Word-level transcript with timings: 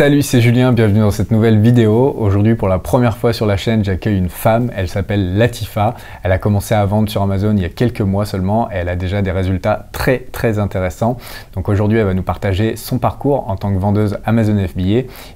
Salut, 0.00 0.22
c'est 0.22 0.40
Julien, 0.40 0.72
bienvenue 0.72 1.00
dans 1.00 1.10
cette 1.10 1.30
nouvelle 1.30 1.60
vidéo. 1.60 2.16
Aujourd'hui, 2.16 2.54
pour 2.54 2.68
la 2.68 2.78
première 2.78 3.18
fois 3.18 3.34
sur 3.34 3.44
la 3.44 3.58
chaîne, 3.58 3.84
j'accueille 3.84 4.16
une 4.16 4.30
femme, 4.30 4.70
elle 4.74 4.88
s'appelle 4.88 5.36
Latifa. 5.36 5.94
Elle 6.22 6.32
a 6.32 6.38
commencé 6.38 6.74
à 6.74 6.82
vendre 6.86 7.10
sur 7.10 7.20
Amazon 7.20 7.52
il 7.54 7.60
y 7.60 7.66
a 7.66 7.68
quelques 7.68 8.00
mois 8.00 8.24
seulement 8.24 8.70
et 8.70 8.76
elle 8.76 8.88
a 8.88 8.96
déjà 8.96 9.20
des 9.20 9.30
résultats 9.30 9.90
très 9.92 10.20
très 10.32 10.58
intéressants. 10.58 11.18
Donc 11.52 11.68
aujourd'hui, 11.68 11.98
elle 11.98 12.06
va 12.06 12.14
nous 12.14 12.22
partager 12.22 12.76
son 12.76 12.98
parcours 12.98 13.50
en 13.50 13.56
tant 13.56 13.74
que 13.74 13.78
vendeuse 13.78 14.16
Amazon 14.24 14.56
FBA. 14.66 14.82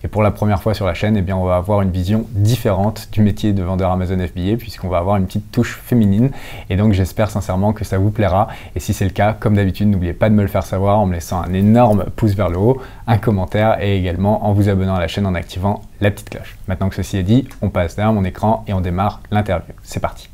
Et 0.03 0.09
pour 0.11 0.23
la 0.23 0.31
première 0.31 0.62
fois 0.62 0.73
sur 0.73 0.87
la 0.87 0.95
chaîne, 0.95 1.19
eh 1.19 1.21
bien, 1.21 1.37
on 1.37 1.45
va 1.45 1.57
avoir 1.57 1.83
une 1.83 1.91
vision 1.91 2.25
différente 2.31 3.11
du 3.12 3.21
métier 3.21 3.53
de 3.53 3.62
vendeur 3.62 3.91
Amazon 3.91 4.17
FBA 4.17 4.57
puisqu'on 4.57 4.89
va 4.89 4.96
avoir 4.96 5.17
une 5.17 5.27
petite 5.27 5.53
touche 5.53 5.79
féminine. 5.85 6.31
Et 6.71 6.77
donc 6.77 6.95
j'espère 6.95 7.29
sincèrement 7.29 7.75
que 7.75 7.85
ça 7.85 7.99
vous 7.99 8.11
plaira. 8.11 8.49
Et 8.75 8.81
si 8.81 8.95
c'est 8.95 9.05
le 9.05 9.11
cas, 9.11 9.37
comme 9.39 9.57
d'habitude, 9.57 9.89
n'oubliez 9.89 10.15
pas 10.15 10.31
de 10.31 10.35
me 10.35 10.41
le 10.41 10.49
faire 10.49 10.65
savoir 10.65 11.01
en 11.01 11.05
me 11.05 11.12
laissant 11.12 11.43
un 11.43 11.53
énorme 11.53 12.07
pouce 12.17 12.33
vers 12.33 12.49
le 12.49 12.57
haut, 12.57 12.81
un 13.07 13.19
commentaire 13.19 13.77
et 13.83 13.99
également 13.99 14.46
en 14.46 14.54
vous 14.55 14.68
abonnant 14.68 14.95
à 14.95 15.00
la 15.00 15.09
chaîne 15.09 15.27
en 15.27 15.34
activant 15.34 15.82
la 16.00 16.11
petite 16.11 16.30
cloche. 16.30 16.56
Maintenant 16.69 16.88
que 16.88 16.95
ceci 16.95 17.19
est 17.19 17.23
dit, 17.23 17.47
on 17.60 17.70
passe 17.70 17.97
derrière 17.97 18.12
mon 18.12 18.24
écran 18.24 18.65
et 18.66 18.73
on 18.73 18.80
démarre 18.80 19.20
l'interview. 19.30 19.74
C'est 19.83 20.01
parti. 20.01 20.29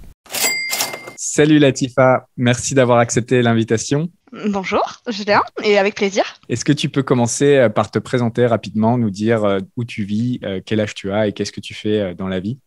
Salut 1.16 1.58
Latifa, 1.58 2.26
merci 2.36 2.74
d'avoir 2.74 2.98
accepté 2.98 3.42
l'invitation. 3.42 4.10
Bonjour, 4.32 5.02
Julien, 5.08 5.42
et 5.64 5.76
avec 5.76 5.94
plaisir. 5.94 6.24
Est-ce 6.48 6.64
que 6.64 6.72
tu 6.72 6.88
peux 6.88 7.02
commencer 7.02 7.56
euh, 7.56 7.68
par 7.68 7.90
te 7.90 7.98
présenter 7.98 8.46
rapidement, 8.46 8.96
nous 8.96 9.10
dire 9.10 9.44
euh, 9.44 9.58
où 9.76 9.84
tu 9.84 10.04
vis, 10.04 10.38
euh, 10.44 10.60
quel 10.64 10.80
âge 10.80 10.94
tu 10.94 11.10
as 11.10 11.26
et 11.26 11.32
qu'est-ce 11.32 11.50
que 11.50 11.60
tu 11.60 11.74
fais 11.74 12.14
dans 12.14 12.28
la 12.28 12.40
vie? 12.40 12.58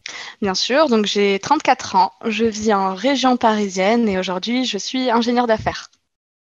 Bien 0.42 0.56
sûr, 0.56 0.90
donc 0.90 1.06
j'ai 1.06 1.40
34 1.40 1.96
ans, 1.96 2.12
je 2.26 2.46
vis 2.46 2.74
en 2.74 2.96
région 2.96 3.38
parisienne 3.38 4.10
et 4.10 4.20
aujourd'hui 4.20 4.66
je 4.66 4.78
suis 4.78 5.10
ingénieur 5.10 5.48
d'affaires. 5.48 5.90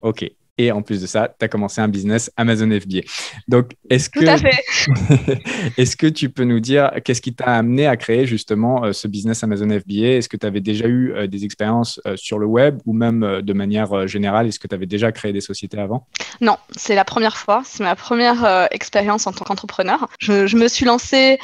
Ok, 0.02 0.30
et 0.58 0.72
en 0.72 0.82
plus 0.82 1.02
de 1.02 1.08
ça, 1.08 1.34
tu 1.40 1.46
as 1.46 1.48
commencé 1.48 1.82
un 1.82 1.88
business 1.88 2.32
Amazon 2.38 2.70
FBA. 2.70 3.02
Donc, 3.48 3.72
est-ce 3.90 4.10
que, 4.10 4.20
est-ce 5.78 5.96
que 5.96 6.08
tu 6.08 6.30
peux 6.30 6.44
nous 6.44 6.60
dire 6.60 6.92
qu'est-ce 7.04 7.22
qui 7.22 7.34
t'a 7.34 7.56
amené 7.56 7.88
à 7.88 7.98
créer 7.98 8.26
justement 8.26 8.86
euh, 8.86 8.94
ce 8.94 9.08
business 9.08 9.44
Amazon 9.44 9.68
FBA 9.68 10.18
Est-ce 10.18 10.30
que 10.30 10.38
tu 10.38 10.46
avais 10.46 10.62
déjà 10.62 10.88
eu 10.88 11.14
euh, 11.14 11.28
des 11.28 11.46
expériences 11.46 12.02
euh, 12.08 12.16
sur 12.18 12.40
le 12.40 12.46
web 12.46 12.80
ou 12.86 12.94
même 12.94 13.42
de 13.42 13.54
manière 13.54 14.08
générale 14.08 14.48
Est-ce 14.48 14.60
que 14.60 14.68
tu 14.68 14.76
avais 14.76 14.86
déjà 14.86 15.12
créé 15.12 15.34
des 15.34 15.42
sociétés 15.42 15.80
avant? 15.80 16.08
Non, 16.42 16.58
c'est 16.76 16.96
la 16.96 17.06
première 17.06 17.38
fois. 17.38 17.62
C'est 17.66 17.84
ma 17.84 17.96
première 17.96 18.68
expérience 18.72 19.28
en 19.28 19.34
tant 19.34 19.46
qu'entrepreneur. 19.46 20.08
Je, 20.20 20.48
je, 20.48 20.58
me 20.58 20.68
suis 20.68 20.86
lancée 20.86 21.40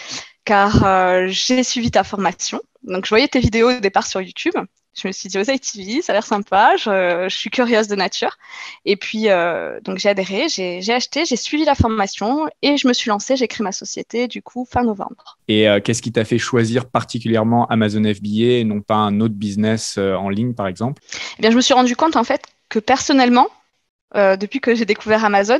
car 0.46 1.28
j'ai 1.28 1.64
suivi 1.64 1.92
ta 1.92 2.04
formation. 2.04 2.62
Donc, 2.84 3.06
je 3.06 3.10
voyais 3.10 3.28
tes 3.28 3.40
vidéos 3.40 3.72
au 3.72 3.80
départ 3.80 4.08
sur 4.08 4.22
YouTube 4.22 4.56
je 4.96 5.08
me 5.08 5.12
suis 5.12 5.28
dit, 5.28 5.38
Osaï 5.38 5.60
TV, 5.60 6.02
ça 6.02 6.14
a 6.14 6.16
l'air 6.16 6.26
sympa, 6.26 6.76
je, 6.78 7.28
suis 7.30 7.50
curieuse 7.50 7.88
de 7.88 7.96
nature. 7.96 8.38
Et 8.86 8.96
puis, 8.96 9.30
euh, 9.30 9.80
donc 9.82 9.98
j'ai 9.98 10.10
adhéré, 10.10 10.48
j'ai 10.50 10.94
acheté, 10.94 11.26
j'ai 11.26 11.36
suivi 11.36 11.66
la 11.66 11.76
formation 11.76 12.48
et 12.62 12.78
je 12.78 12.88
me 12.88 12.94
suis 12.94 13.10
lancée, 13.10 13.36
j'ai 13.36 13.48
créé 13.48 13.64
ma 13.64 13.72
société, 13.72 14.28
du 14.28 14.42
coup, 14.42 14.68
fin 14.70 14.84
novembre. 14.84 15.38
Et 15.48 15.68
euh, 15.68 15.80
qu'est-ce 15.80 16.02
qui 16.02 16.12
t'a 16.12 16.26
fait 16.26 16.38
choisir 16.38 16.86
particulièrement 16.86 17.66
Amazon 17.68 18.04
FBA 18.04 18.60
et 18.60 18.64
non 18.64 18.82
pas 18.82 18.96
un 18.96 19.20
autre 19.20 19.34
business 19.34 19.96
euh, 19.98 20.16
en 20.16 20.30
ligne, 20.30 20.54
par 20.54 20.68
exemple? 20.68 21.02
Eh 21.40 21.42
bien, 21.42 21.50
je 21.50 21.56
me 21.56 21.62
suis 21.62 21.74
rendu 21.74 21.96
compte, 21.96 22.16
en 22.16 22.24
fait, 22.24 22.44
que 22.70 22.80
personnellement, 22.80 23.48
depuis 24.16 24.60
que 24.60 24.76
j'ai 24.76 24.86
découvert 24.86 25.26
Amazon, 25.26 25.58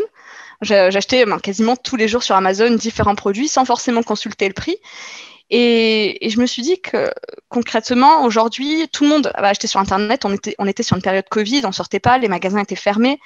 j'achetais 0.62 1.26
ben, 1.26 1.40
quasiment 1.40 1.76
tous 1.76 1.96
les 1.96 2.08
jours 2.08 2.22
sur 2.22 2.36
Amazon 2.36 2.70
différents 2.76 3.16
produits 3.16 3.48
sans 3.48 3.66
forcément 3.66 4.04
consulter 4.04 4.48
le 4.48 4.54
prix. 4.54 4.78
Et, 5.56 6.30
je 6.32 6.40
me 6.40 6.48
suis 6.48 6.64
dit 6.64 6.82
que 6.82 7.12
concrètement, 7.48 8.24
aujourd'hui, 8.26 8.88
tout 8.92 9.04
le 9.04 9.12
monde 9.12 9.32
va 9.38 9.50
acheter 9.50 9.68
sur 9.68 9.80
Internet. 9.80 10.26
On 10.26 10.34
était, 10.34 10.56
on 10.58 10.68
était 10.68 10.82
sur 10.82 10.96
une 10.96 11.04
période 11.04 11.30
Covid, 11.30 11.62
on 11.66 11.72
sortait 11.72 12.00
pas, 12.00 12.18
les 12.18 12.28
magasins 12.28 12.60
étaient 12.60 12.76
fermés. 12.76 13.20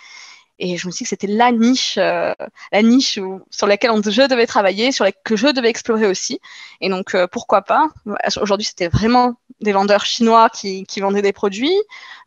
Et 0.60 0.76
je 0.76 0.88
me 0.88 0.92
suis 0.92 1.04
dit 1.04 1.06
que 1.06 1.10
c'était 1.10 1.28
la 1.28 1.54
niche, 1.54 1.98
euh, 1.98 2.34
la 2.74 2.82
niche 2.82 3.18
sur 3.50 3.66
laquelle 3.66 3.92
je 4.04 4.28
devais 4.28 4.46
travailler, 4.46 4.92
sur 4.92 5.06
laquelle 5.06 5.22
que 5.24 5.36
je 5.38 5.48
devais 5.48 5.70
explorer 5.70 6.06
aussi. 6.06 6.42
Et 6.82 6.90
donc, 6.90 7.16
euh, 7.16 7.28
pourquoi 7.32 7.62
pas? 7.62 7.88
Aujourd'hui, 8.42 8.66
c'était 8.66 8.90
vraiment 8.90 9.36
des 9.62 9.72
vendeurs 9.72 10.06
chinois 10.06 10.50
qui, 10.50 10.84
qui 10.84 11.00
vendaient 11.00 11.22
des 11.22 11.32
produits. 11.32 11.78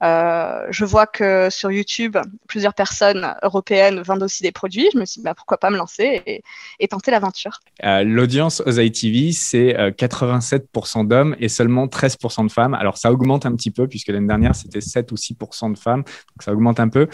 Euh, 0.03 0.67
je 0.71 0.85
vois 0.85 1.07
que 1.07 1.49
sur 1.51 1.71
YouTube, 1.71 2.17
plusieurs 2.49 2.75
personnes 2.75 3.35
européennes 3.43 4.01
vendent 4.03 4.23
aussi 4.23 4.43
des 4.43 4.53
produits. 4.53 4.89
Je 4.93 4.99
me 4.99 5.05
suis 5.05 5.21
dit, 5.21 5.25
bah, 5.25 5.35
pourquoi 5.35 5.59
pas 5.59 5.71
me 5.71 5.77
lancer 5.77 6.23
et, 6.27 6.43
et 6.79 6.89
tenter 6.89 7.11
l'aventure. 7.11 7.61
L'audience 7.83 8.63
aux 8.65 8.79
ITV, 8.79 9.33
c'est 9.33 9.75
87% 9.99 11.07
d'hommes 11.07 11.37
et 11.39 11.49
seulement 11.49 11.87
13% 11.87 12.47
de 12.47 12.53
femmes. 12.53 12.75
Alors, 12.75 12.99
ça 12.99 13.13
augmente 13.13 13.47
un 13.47 13.55
petit 13.55 13.71
peu 13.71 13.87
puisque 13.87 14.09
l'année 14.09 14.27
dernière, 14.27 14.55
c'était 14.55 14.81
7 14.81 15.13
ou 15.13 15.17
6% 15.17 15.73
de 15.73 15.79
femmes. 15.79 16.03
Donc, 16.03 16.43
ça 16.43 16.53
augmente 16.53 16.81
un 16.81 16.89
peu. 16.89 17.09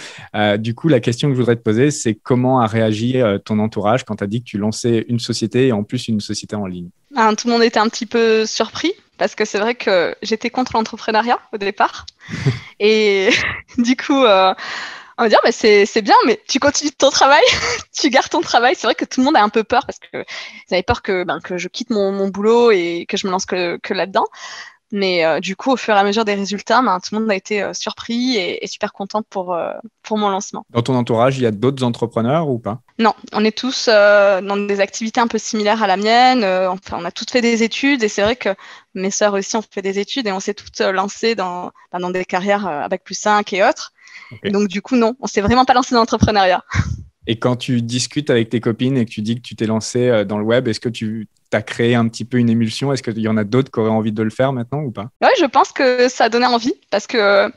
du 0.58 0.74
coup, 0.74 0.88
la 0.88 1.00
question 1.00 1.28
que 1.28 1.34
je 1.34 1.40
voudrais 1.40 1.56
te 1.56 1.62
poser, 1.62 1.90
c'est 1.90 2.14
comment 2.14 2.60
a 2.60 2.66
réagi 2.66 3.20
euh, 3.20 3.38
ton 3.38 3.58
entourage 3.58 4.04
quand 4.04 4.16
tu 4.16 4.24
as 4.24 4.26
dit 4.26 4.40
que 4.40 4.48
tu 4.48 4.58
lançais 4.58 5.04
une 5.08 5.18
société 5.18 5.68
et 5.68 5.72
en 5.72 5.84
plus 5.84 6.08
une 6.08 6.20
société 6.20 6.56
en 6.56 6.66
ligne? 6.66 6.88
Ben, 7.10 7.34
Tout 7.34 7.48
le 7.48 7.54
monde 7.54 7.62
était 7.62 7.78
un 7.78 7.88
petit 7.88 8.06
peu 8.06 8.46
surpris 8.46 8.92
parce 9.18 9.34
que 9.34 9.44
c'est 9.44 9.58
vrai 9.58 9.74
que 9.74 10.14
j'étais 10.22 10.50
contre 10.50 10.72
l'entrepreneuriat 10.74 11.40
au 11.52 11.58
départ. 11.58 12.06
et 12.80 13.30
du 13.78 13.96
coup, 13.96 14.24
euh, 14.24 14.54
on 15.18 15.22
va 15.22 15.28
dire, 15.28 15.40
mais 15.44 15.52
c'est 15.52 16.02
bien, 16.02 16.16
mais 16.26 16.40
tu 16.46 16.58
continues 16.58 16.92
ton 16.92 17.10
travail, 17.10 17.42
tu 17.98 18.10
gardes 18.10 18.28
ton 18.28 18.40
travail. 18.40 18.74
C'est 18.76 18.86
vrai 18.86 18.94
que 18.94 19.04
tout 19.04 19.20
le 19.20 19.24
monde 19.24 19.36
a 19.36 19.42
un 19.42 19.48
peu 19.48 19.64
peur 19.64 19.86
parce 19.86 19.98
que 19.98 20.24
ils 20.68 20.74
avaient 20.74 20.82
peur 20.82 21.02
que, 21.02 21.24
ben, 21.24 21.40
que 21.40 21.56
je 21.56 21.68
quitte 21.68 21.90
mon, 21.90 22.12
mon, 22.12 22.28
boulot 22.28 22.70
et 22.70 23.06
que 23.08 23.16
je 23.16 23.26
me 23.26 23.32
lance 23.32 23.46
que, 23.46 23.78
que 23.78 23.94
là-dedans. 23.94 24.26
Mais 24.92 25.24
euh, 25.24 25.40
du 25.40 25.56
coup, 25.56 25.72
au 25.72 25.76
fur 25.76 25.94
et 25.94 25.98
à 25.98 26.04
mesure 26.04 26.24
des 26.24 26.34
résultats, 26.34 26.80
ben, 26.80 27.00
tout 27.00 27.14
le 27.14 27.20
monde 27.20 27.30
a 27.30 27.34
été 27.34 27.62
euh, 27.62 27.72
surpris 27.72 28.36
et, 28.36 28.64
super 28.66 28.92
content 28.92 29.22
pour, 29.22 29.52
euh, 29.52 29.72
pour 30.02 30.16
mon 30.16 30.28
lancement. 30.28 30.64
Dans 30.70 30.82
ton 30.82 30.94
entourage, 30.94 31.38
il 31.38 31.42
y 31.42 31.46
a 31.46 31.50
d'autres 31.50 31.82
entrepreneurs 31.82 32.48
ou 32.48 32.58
pas? 32.58 32.80
Non, 32.98 33.14
on 33.32 33.44
est 33.44 33.56
tous 33.56 33.88
dans 33.88 34.66
des 34.66 34.80
activités 34.80 35.20
un 35.20 35.26
peu 35.26 35.38
similaires 35.38 35.82
à 35.82 35.86
la 35.86 35.96
mienne. 35.96 36.44
enfin, 36.44 36.98
on 37.00 37.04
a 37.04 37.10
toutes 37.10 37.30
fait 37.30 37.42
des 37.42 37.62
études 37.62 38.02
et 38.02 38.08
c'est 38.08 38.22
vrai 38.22 38.36
que 38.36 38.50
mes 38.94 39.10
sœurs 39.10 39.34
aussi 39.34 39.56
ont 39.56 39.62
fait 39.62 39.82
des 39.82 39.98
études 39.98 40.26
et 40.26 40.32
on 40.32 40.40
s'est 40.40 40.54
toutes 40.54 40.80
lancées 40.80 41.34
dans, 41.34 41.72
ben, 41.92 41.98
dans 41.98 42.10
des 42.10 42.24
carrières 42.24 42.88
Bac 42.88 43.02
plus 43.04 43.18
5 43.18 43.52
et 43.52 43.64
autres. 43.64 43.92
Donc 44.44 44.68
du 44.68 44.82
coup, 44.82 44.96
non, 44.96 45.14
on 45.20 45.26
s'est 45.26 45.40
vraiment 45.42 45.64
pas 45.64 45.74
lancé 45.74 45.94
dans 45.94 46.00
l'entrepreneuriat. 46.00 46.64
Et 47.26 47.38
quand 47.38 47.56
tu 47.56 47.82
discutes 47.82 48.30
avec 48.30 48.50
tes 48.50 48.60
copines 48.60 48.96
et 48.96 49.04
que 49.04 49.10
tu 49.10 49.22
dis 49.22 49.36
que 49.36 49.40
tu 49.40 49.56
t'es 49.56 49.66
lancé 49.66 50.24
dans 50.24 50.38
le 50.38 50.44
web, 50.44 50.68
est-ce 50.68 50.80
que 50.80 50.88
tu 50.88 51.28
as 51.52 51.62
créé 51.62 51.94
un 51.94 52.06
petit 52.08 52.24
peu 52.24 52.38
une 52.38 52.50
émulsion? 52.50 52.92
Est-ce 52.92 53.02
qu'il 53.02 53.18
y 53.18 53.28
en 53.28 53.36
a 53.36 53.44
d'autres 53.44 53.70
qui 53.70 53.80
auraient 53.80 53.90
envie 53.90 54.12
de 54.12 54.22
le 54.22 54.30
faire 54.30 54.52
maintenant 54.52 54.80
ou 54.80 54.90
pas? 54.90 55.08
Oui, 55.22 55.28
je 55.40 55.46
pense 55.46 55.72
que 55.72 56.08
ça 56.08 56.24
a 56.24 56.28
donné 56.28 56.46
envie 56.46 56.74
parce 56.90 57.06
que 57.06 57.50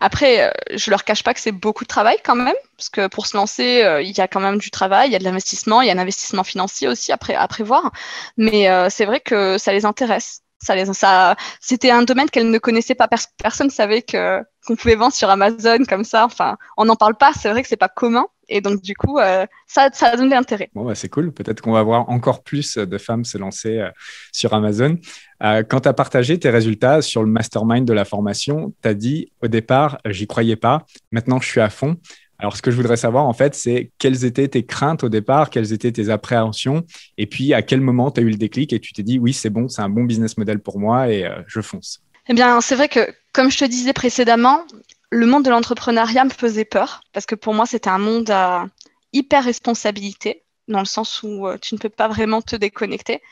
après, 0.00 0.42
euh, 0.42 0.50
je 0.74 0.90
leur 0.90 1.04
cache 1.04 1.22
pas 1.22 1.34
que 1.34 1.40
c'est 1.40 1.52
beaucoup 1.52 1.84
de 1.84 1.88
travail 1.88 2.16
quand 2.24 2.34
même, 2.34 2.54
parce 2.76 2.88
que 2.88 3.06
pour 3.08 3.26
se 3.26 3.36
lancer, 3.36 3.82
euh, 3.82 4.02
il 4.02 4.16
y 4.16 4.20
a 4.20 4.28
quand 4.28 4.40
même 4.40 4.58
du 4.58 4.70
travail, 4.70 5.08
il 5.08 5.12
y 5.12 5.16
a 5.16 5.18
de 5.18 5.24
l'investissement, 5.24 5.80
il 5.80 5.88
y 5.88 5.90
a 5.90 5.94
un 5.94 5.98
investissement 5.98 6.44
financier 6.44 6.88
aussi 6.88 7.12
à, 7.12 7.18
à 7.38 7.48
prévoir. 7.48 7.92
Mais 8.36 8.68
euh, 8.68 8.88
c'est 8.90 9.06
vrai 9.06 9.20
que 9.20 9.58
ça 9.58 9.72
les 9.72 9.84
intéresse. 9.84 10.42
Ça 10.58 11.36
c'était 11.60 11.90
un 11.90 12.02
domaine 12.02 12.28
qu'elles 12.30 12.50
ne 12.50 12.58
connaissaient 12.58 12.94
pas. 12.94 13.08
Personne 13.38 13.68
ne 13.68 13.72
savait 13.72 14.02
qu'on 14.02 14.76
pouvait 14.76 14.96
vendre 14.96 15.12
sur 15.12 15.28
Amazon 15.30 15.84
comme 15.88 16.02
ça. 16.02 16.24
Enfin, 16.24 16.56
on 16.76 16.86
n'en 16.86 16.96
parle 16.96 17.14
pas. 17.14 17.32
C'est 17.34 17.50
vrai 17.50 17.62
que 17.62 17.68
c'est 17.68 17.76
pas 17.76 17.90
commun. 17.90 18.26
Et 18.48 18.60
donc, 18.60 18.82
du 18.82 18.94
coup, 18.94 19.18
euh, 19.18 19.46
ça, 19.66 19.90
ça 19.92 20.08
a 20.08 20.16
donné 20.16 20.30
l'intérêt. 20.30 20.70
Bon, 20.74 20.84
bah, 20.84 20.94
c'est 20.94 21.08
cool. 21.08 21.32
Peut-être 21.32 21.60
qu'on 21.60 21.72
va 21.72 21.82
voir 21.82 22.08
encore 22.08 22.42
plus 22.42 22.78
de 22.78 22.98
femmes 22.98 23.24
se 23.24 23.38
lancer 23.38 23.78
euh, 23.78 23.90
sur 24.32 24.54
Amazon. 24.54 24.98
Euh, 25.42 25.62
quand 25.62 25.80
tu 25.80 25.88
as 25.88 25.92
partagé 25.92 26.38
tes 26.38 26.50
résultats 26.50 27.02
sur 27.02 27.22
le 27.22 27.28
mastermind 27.28 27.86
de 27.86 27.92
la 27.92 28.04
formation, 28.04 28.72
tu 28.82 28.88
as 28.88 28.94
dit 28.94 29.32
au 29.42 29.48
départ, 29.48 29.98
j'y 30.06 30.26
croyais 30.26 30.56
pas. 30.56 30.86
Maintenant, 31.10 31.40
je 31.40 31.48
suis 31.48 31.60
à 31.60 31.70
fond. 31.70 31.96
Alors, 32.38 32.56
ce 32.56 32.62
que 32.62 32.70
je 32.70 32.76
voudrais 32.76 32.98
savoir, 32.98 33.24
en 33.24 33.32
fait, 33.32 33.54
c'est 33.54 33.90
quelles 33.98 34.24
étaient 34.26 34.48
tes 34.48 34.64
craintes 34.64 35.02
au 35.02 35.08
départ, 35.08 35.48
quelles 35.48 35.72
étaient 35.72 35.92
tes 35.92 36.10
appréhensions, 36.10 36.84
et 37.16 37.26
puis 37.26 37.54
à 37.54 37.62
quel 37.62 37.80
moment 37.80 38.10
tu 38.10 38.20
as 38.20 38.24
eu 38.24 38.28
le 38.28 38.36
déclic 38.36 38.74
et 38.74 38.78
tu 38.78 38.92
t'es 38.92 39.02
dit, 39.02 39.18
oui, 39.18 39.32
c'est 39.32 39.48
bon, 39.48 39.68
c'est 39.68 39.80
un 39.80 39.88
bon 39.88 40.04
business 40.04 40.36
model 40.36 40.58
pour 40.60 40.78
moi 40.78 41.08
et 41.08 41.26
je 41.46 41.62
fonce. 41.62 42.02
Eh 42.28 42.34
bien, 42.34 42.60
c'est 42.60 42.74
vrai 42.74 42.88
que, 42.88 43.00
comme 43.32 43.50
je 43.50 43.56
te 43.56 43.64
disais 43.64 43.94
précédemment, 43.94 44.66
le 45.10 45.26
monde 45.26 45.44
de 45.44 45.50
l'entrepreneuriat 45.50 46.24
me 46.24 46.30
faisait 46.30 46.64
peur 46.64 47.00
parce 47.12 47.26
que 47.26 47.34
pour 47.34 47.54
moi, 47.54 47.66
c'était 47.66 47.90
un 47.90 47.98
monde 47.98 48.30
à 48.30 48.66
hyper 49.12 49.44
responsabilité, 49.44 50.44
dans 50.68 50.80
le 50.80 50.84
sens 50.84 51.22
où 51.22 51.46
euh, 51.46 51.58
tu 51.58 51.74
ne 51.74 51.78
peux 51.80 51.88
pas 51.88 52.08
vraiment 52.08 52.42
te 52.42 52.56
déconnecter. 52.56 53.22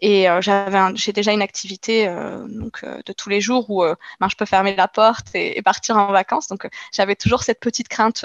Et 0.00 0.30
euh, 0.30 0.40
j'avais 0.40 0.78
j'ai 0.94 1.12
déjà 1.12 1.32
une 1.32 1.42
activité 1.42 2.06
euh, 2.06 2.46
donc, 2.48 2.84
de 2.84 3.12
tous 3.12 3.28
les 3.28 3.40
jours 3.40 3.68
où 3.68 3.82
ben, 4.20 4.28
je 4.30 4.36
peux 4.36 4.44
fermer 4.44 4.76
la 4.76 4.86
porte 4.86 5.26
et, 5.34 5.60
partir 5.62 5.96
en 5.96 6.12
vacances. 6.12 6.46
Donc 6.48 6.68
j'avais 6.92 7.16
toujours 7.16 7.42
cette 7.42 7.60
petite 7.60 7.88
crainte 7.88 8.24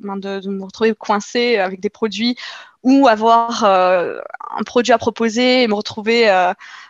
ben, 0.00 0.16
de, 0.16 0.40
de, 0.40 0.50
me 0.50 0.64
retrouver 0.64 0.94
coincée 0.94 1.58
avec 1.58 1.80
des 1.80 1.90
produits 1.90 2.36
ou 2.82 3.06
avoir 3.06 3.64
un 3.64 4.62
produit 4.66 4.92
à 4.92 4.98
proposer 4.98 5.62
et 5.62 5.68
me 5.68 5.74
retrouver 5.74 6.26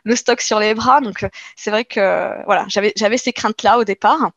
le 0.04 0.16
stock 0.16 0.40
sur 0.40 0.58
les 0.58 0.74
bras. 0.74 1.02
Donc 1.02 1.26
c'est 1.54 1.70
vrai 1.70 1.84
que 1.84 2.42
voilà, 2.46 2.64
j'avais 2.68 3.18
ces 3.18 3.34
craintes-là 3.34 3.78
au 3.78 3.84
départ. 3.84 4.30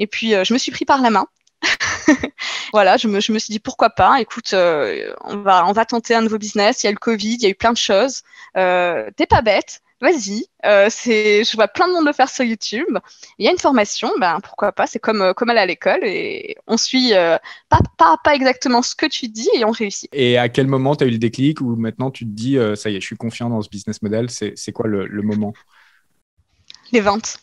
Et 0.00 0.08
puis, 0.08 0.34
euh, 0.34 0.42
je 0.42 0.52
me 0.52 0.58
suis 0.58 0.72
pris 0.72 0.84
par 0.84 1.00
la 1.00 1.10
main. 1.10 1.26
voilà, 2.72 2.96
je 2.96 3.08
me, 3.08 3.20
je 3.20 3.32
me, 3.32 3.38
suis 3.38 3.52
dit 3.52 3.60
pourquoi 3.60 3.90
pas? 3.90 4.20
Écoute, 4.20 4.52
euh, 4.52 5.12
on, 5.24 5.38
va, 5.38 5.66
on 5.66 5.72
va 5.72 5.84
tenter 5.84 6.14
un 6.14 6.22
nouveau 6.22 6.38
business. 6.38 6.82
Il 6.82 6.86
y 6.86 6.88
a 6.88 6.90
eu 6.90 6.94
le 6.94 6.98
Covid, 6.98 7.34
il 7.34 7.42
y 7.42 7.46
a 7.46 7.50
eu 7.50 7.54
plein 7.54 7.72
de 7.72 7.76
choses. 7.76 8.22
Euh, 8.56 9.10
T'es 9.16 9.26
pas 9.26 9.42
bête. 9.42 9.82
vas-y. 10.00 10.46
Euh, 10.64 10.88
je 10.88 11.54
vois 11.56 11.68
plein 11.68 11.86
de 11.88 11.92
monde 11.92 12.06
le 12.06 12.12
faire 12.12 12.30
sur 12.30 12.44
YouTube. 12.44 12.98
Il 13.38 13.44
y 13.44 13.48
a 13.48 13.52
une 13.52 13.58
formation, 13.58 14.10
ben 14.18 14.40
pourquoi 14.42 14.72
pas? 14.72 14.86
C'est 14.86 14.98
comme 14.98 15.34
comme 15.34 15.50
aller 15.50 15.60
à 15.60 15.66
l'école 15.66 16.00
et 16.02 16.56
on 16.66 16.76
suit 16.76 17.12
pas, 17.12 17.80
pas 17.98 18.16
pas 18.24 18.34
exactement 18.34 18.82
ce 18.82 18.94
que 18.94 19.06
tu 19.06 19.28
dis 19.28 19.48
et 19.54 19.64
on 19.64 19.70
réussit. 19.70 20.08
Et 20.12 20.38
à 20.38 20.48
quel 20.48 20.66
moment 20.66 20.96
tu 20.96 21.04
as 21.04 21.06
eu 21.06 21.10
le 21.10 21.18
déclic 21.18 21.60
ou 21.60 21.76
maintenant 21.76 22.10
tu 22.10 22.24
te 22.24 22.30
dis 22.30 22.56
ça 22.76 22.90
y 22.90 22.96
est, 22.96 23.00
je 23.00 23.06
suis 23.06 23.16
confiant 23.16 23.50
dans 23.50 23.60
ce 23.60 23.68
business 23.68 24.00
model. 24.02 24.30
C'est, 24.30 24.54
c'est 24.56 24.72
quoi 24.72 24.86
le, 24.86 25.06
le 25.06 25.22
moment? 25.22 25.52
Les 26.92 27.00
ventes. 27.00 27.38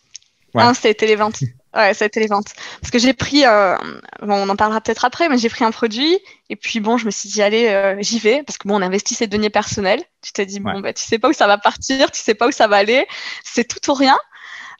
Ouais. 0.57 0.63
Hein, 0.63 0.73
c'était 0.73 1.07
les 1.07 1.15
ventes. 1.15 1.39
Ouais, 1.75 1.93
ça 1.93 2.05
a 2.05 2.07
été 2.07 2.19
les 2.19 2.27
ventes. 2.27 2.53
Parce 2.81 2.89
que 2.89 2.97
j'ai 2.97 3.13
pris, 3.13 3.45
euh, 3.45 3.77
bon, 4.23 4.33
on 4.33 4.49
en 4.49 4.55
parlera 4.55 4.81
peut-être 4.81 5.05
après, 5.05 5.29
mais 5.29 5.37
j'ai 5.37 5.49
pris 5.49 5.63
un 5.63 5.69
produit 5.69 6.17
et 6.49 6.55
puis 6.55 6.79
bon, 6.79 6.97
je 6.97 7.05
me 7.05 7.11
suis 7.11 7.29
dit 7.29 7.43
allez, 7.43 7.67
euh, 7.67 7.95
j'y 7.99 8.17
vais 8.17 8.41
parce 8.41 8.57
que 8.57 8.67
bon, 8.67 8.77
on 8.77 8.81
investit 8.81 9.13
ses 9.13 9.27
deniers 9.27 9.51
personnels. 9.51 10.01
Tu 10.23 10.31
t'es 10.31 10.47
dit 10.47 10.59
bon, 10.59 10.79
bah, 10.79 10.91
tu 10.93 11.03
sais 11.03 11.19
pas 11.19 11.29
où 11.29 11.33
ça 11.33 11.45
va 11.45 11.59
partir, 11.59 12.09
tu 12.09 12.19
sais 12.19 12.33
pas 12.33 12.47
où 12.47 12.51
ça 12.51 12.67
va 12.67 12.77
aller, 12.77 13.05
c'est 13.43 13.65
tout 13.65 13.91
ou 13.91 13.93
rien. 13.93 14.17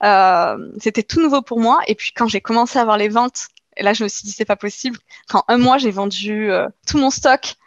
Euh, 0.04 0.58
c'était 0.80 1.04
tout 1.04 1.22
nouveau 1.22 1.44
pour 1.44 1.60
moi. 1.60 1.82
Et 1.86 1.94
puis 1.94 2.14
quand 2.16 2.28
j'ai 2.28 2.42
commencé 2.42 2.80
à 2.80 2.82
avoir 2.82 2.98
les 2.98 3.10
ventes, 3.10 3.50
et 3.76 3.84
là 3.84 3.94
je 3.94 4.04
me 4.04 4.10
suis 4.10 4.24
dit 4.24 4.32
c'est 4.32 4.46
pas 4.46 4.56
possible. 4.56 4.98
Quand 5.30 5.44
un 5.50 5.58
mois 5.60 5.78
j'ai 5.78 5.92
vendu 5.92 6.50
tout 6.88 6.98
mon 6.98 7.12
stock, 7.12 7.58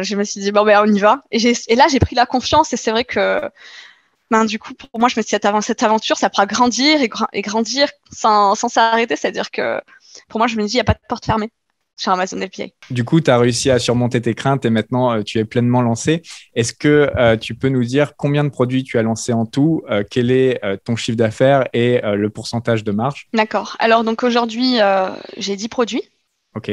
je 0.00 0.14
me 0.14 0.22
suis 0.22 0.40
dit 0.40 0.52
bon 0.52 0.64
ben 0.64 0.80
on 0.86 0.94
y 0.94 1.00
va. 1.00 1.24
Et, 1.32 1.54
et 1.66 1.74
là 1.74 1.88
j'ai 1.90 1.98
pris 1.98 2.14
la 2.14 2.26
confiance 2.26 2.72
et 2.72 2.76
c'est 2.76 2.92
vrai 2.92 3.04
que 3.04 3.50
ben, 4.30 4.44
du 4.44 4.58
coup, 4.58 4.74
pour 4.74 5.00
moi, 5.00 5.08
je 5.08 5.18
me 5.18 5.22
suis 5.22 5.36
dit, 5.36 5.40
cette 5.62 5.82
aventure, 5.82 6.16
ça 6.16 6.30
pourra 6.30 6.46
grandir 6.46 7.00
et, 7.02 7.42
grandir 7.42 7.88
sans 8.10 8.54
s'arrêter. 8.54 9.16
C'est-à-dire 9.16 9.50
que 9.50 9.80
pour 10.28 10.38
moi, 10.38 10.46
je 10.46 10.56
me 10.56 10.64
dis, 10.64 10.72
il 10.72 10.76
n'y 10.76 10.80
a 10.80 10.84
pas 10.84 10.94
de 10.94 11.00
porte 11.08 11.24
fermée 11.24 11.50
sur 11.96 12.12
Amazon 12.12 12.40
FBA. 12.40 12.68
Du 12.90 13.04
coup, 13.04 13.20
tu 13.20 13.30
as 13.30 13.38
réussi 13.38 13.70
à 13.70 13.78
surmonter 13.78 14.22
tes 14.22 14.34
craintes 14.34 14.64
et 14.64 14.70
maintenant, 14.70 15.12
euh, 15.12 15.22
tu 15.22 15.38
es 15.38 15.44
pleinement 15.44 15.82
lancé. 15.82 16.22
Est-ce 16.54 16.72
que 16.72 17.10
euh, 17.16 17.36
tu 17.36 17.54
peux 17.54 17.68
nous 17.68 17.84
dire 17.84 18.16
combien 18.16 18.42
de 18.42 18.48
produits 18.48 18.84
tu 18.84 18.98
as 18.98 19.02
lancé 19.02 19.32
en 19.32 19.44
tout 19.44 19.82
euh, 19.90 20.02
Quel 20.08 20.30
est 20.30 20.60
ton 20.84 20.96
chiffre 20.96 21.18
d'affaires 21.18 21.68
et 21.72 22.00
le 22.02 22.30
pourcentage 22.30 22.84
de 22.84 22.92
marge? 22.92 23.28
D'accord. 23.34 23.76
Alors, 23.78 24.04
donc 24.04 24.22
aujourd'hui, 24.22 24.78
j'ai 25.36 25.56
10 25.56 25.68
produits. 25.68 26.02
OK. 26.56 26.70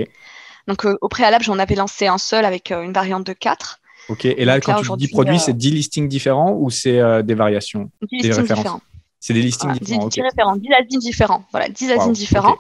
Donc, 0.68 0.86
au 0.86 1.08
préalable, 1.08 1.44
j'en 1.44 1.60
avais 1.60 1.76
lancé 1.76 2.08
un 2.08 2.18
seul 2.18 2.46
avec 2.46 2.72
une 2.72 2.94
variante 2.94 3.26
de 3.26 3.34
4. 3.34 3.80
Ok, 4.10 4.26
et 4.26 4.46
là, 4.46 4.60
quand 4.62 4.82
tu 4.82 4.90
dis 4.98 5.08
produits, 5.10 5.40
c'est 5.40 5.56
10 5.56 5.72
listings 5.72 6.08
différents 6.08 6.54
ou 6.54 6.70
c'est 6.70 7.00
euh, 7.00 7.22
des 7.24 7.34
variations 7.34 7.90
10 8.10 8.22
des 8.22 8.28
listings 8.30 8.44
différents. 8.46 8.82
C'est 9.20 9.34
des 9.34 9.42
listings 9.42 9.72
différents. 9.74 10.08
10, 10.08 10.22
référents, 10.22 10.56
10 10.56 10.68
asines 10.74 11.00
différents. 11.00 11.44
Voilà, 11.52 11.68
10 11.70 11.92
asines 11.92 12.14
différents. 12.14 12.58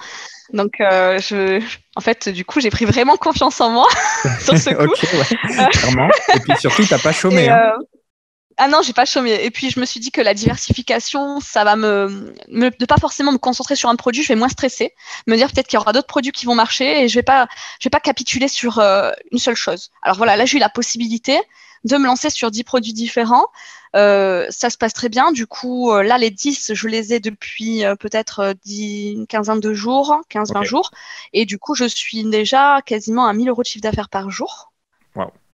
Donc, 0.53 0.79
euh, 0.79 1.19
je, 1.19 1.61
en 1.95 2.01
fait, 2.01 2.29
du 2.29 2.45
coup, 2.45 2.59
j'ai 2.61 2.69
pris 2.69 2.85
vraiment 2.85 3.15
confiance 3.17 3.59
en 3.61 3.69
moi 3.69 3.87
sur 4.41 4.57
ce 4.57 4.69
coup. 4.73 4.83
ok, 4.83 5.03
ouais, 5.13 5.67
clairement. 5.71 6.09
Et 6.35 6.39
puis 6.39 6.53
surtout, 6.59 6.83
tu 6.85 6.93
n'as 6.93 6.99
pas 6.99 7.11
chômé. 7.21 7.47
hein. 7.49 7.73
Euh, 7.77 7.83
ah 8.59 8.67
non, 8.67 8.81
j'ai 8.81 8.93
pas 8.93 9.05
chômé. 9.05 9.43
Et 9.43 9.51
puis 9.51 9.69
je 9.69 9.79
me 9.79 9.85
suis 9.85 9.99
dit 9.99 10.11
que 10.11 10.19
la 10.19 10.33
diversification, 10.33 11.39
ça 11.39 11.63
va 11.63 11.75
me, 11.75 12.33
me 12.49 12.71
de 12.71 12.85
pas 12.85 12.97
forcément 12.97 13.31
me 13.31 13.37
concentrer 13.37 13.75
sur 13.75 13.87
un 13.89 13.95
produit, 13.95 14.23
je 14.23 14.29
vais 14.29 14.35
moins 14.35 14.49
stresser, 14.49 14.95
me 15.27 15.35
dire 15.35 15.51
peut-être 15.51 15.67
qu'il 15.67 15.77
y 15.77 15.81
aura 15.81 15.93
d'autres 15.93 16.07
produits 16.07 16.31
qui 16.31 16.47
vont 16.47 16.55
marcher 16.55 17.03
et 17.03 17.07
je 17.07 17.15
vais 17.15 17.23
pas, 17.23 17.47
je 17.79 17.85
vais 17.85 17.91
pas 17.91 17.99
capituler 17.99 18.47
sur 18.47 18.79
euh, 18.79 19.11
une 19.31 19.37
seule 19.37 19.55
chose. 19.55 19.91
Alors 20.01 20.17
voilà, 20.17 20.35
là 20.35 20.45
j'ai 20.45 20.57
eu 20.57 20.59
la 20.59 20.69
possibilité 20.69 21.39
de 21.83 21.97
me 21.97 22.05
lancer 22.07 22.31
sur 22.31 22.49
10 22.49 22.63
produits 22.63 22.93
différents. 22.93 23.45
Euh, 23.95 24.47
ça 24.49 24.71
se 24.71 24.77
passe 24.77 24.93
très 24.93 25.09
bien. 25.09 25.31
Du 25.31 25.45
coup, 25.45 25.91
euh, 25.91 26.01
là, 26.01 26.17
les 26.17 26.31
10, 26.31 26.73
je 26.73 26.87
les 26.87 27.13
ai 27.13 27.19
depuis 27.19 27.83
peut-être 27.99 28.55
10, 28.65 29.11
une 29.13 29.27
quinzaine 29.27 29.59
de 29.59 29.73
jours, 29.73 30.19
15-20 30.31 30.63
jours. 30.63 30.91
Et 31.33 31.45
du 31.45 31.59
coup, 31.59 31.75
je 31.75 31.85
suis 31.85 32.23
déjà 32.23 32.81
quasiment 32.85 33.27
à 33.27 33.33
1000 33.33 33.49
euros 33.49 33.61
de 33.61 33.67
chiffre 33.67 33.83
d'affaires 33.83 34.09
par 34.09 34.31
jour. 34.31 34.71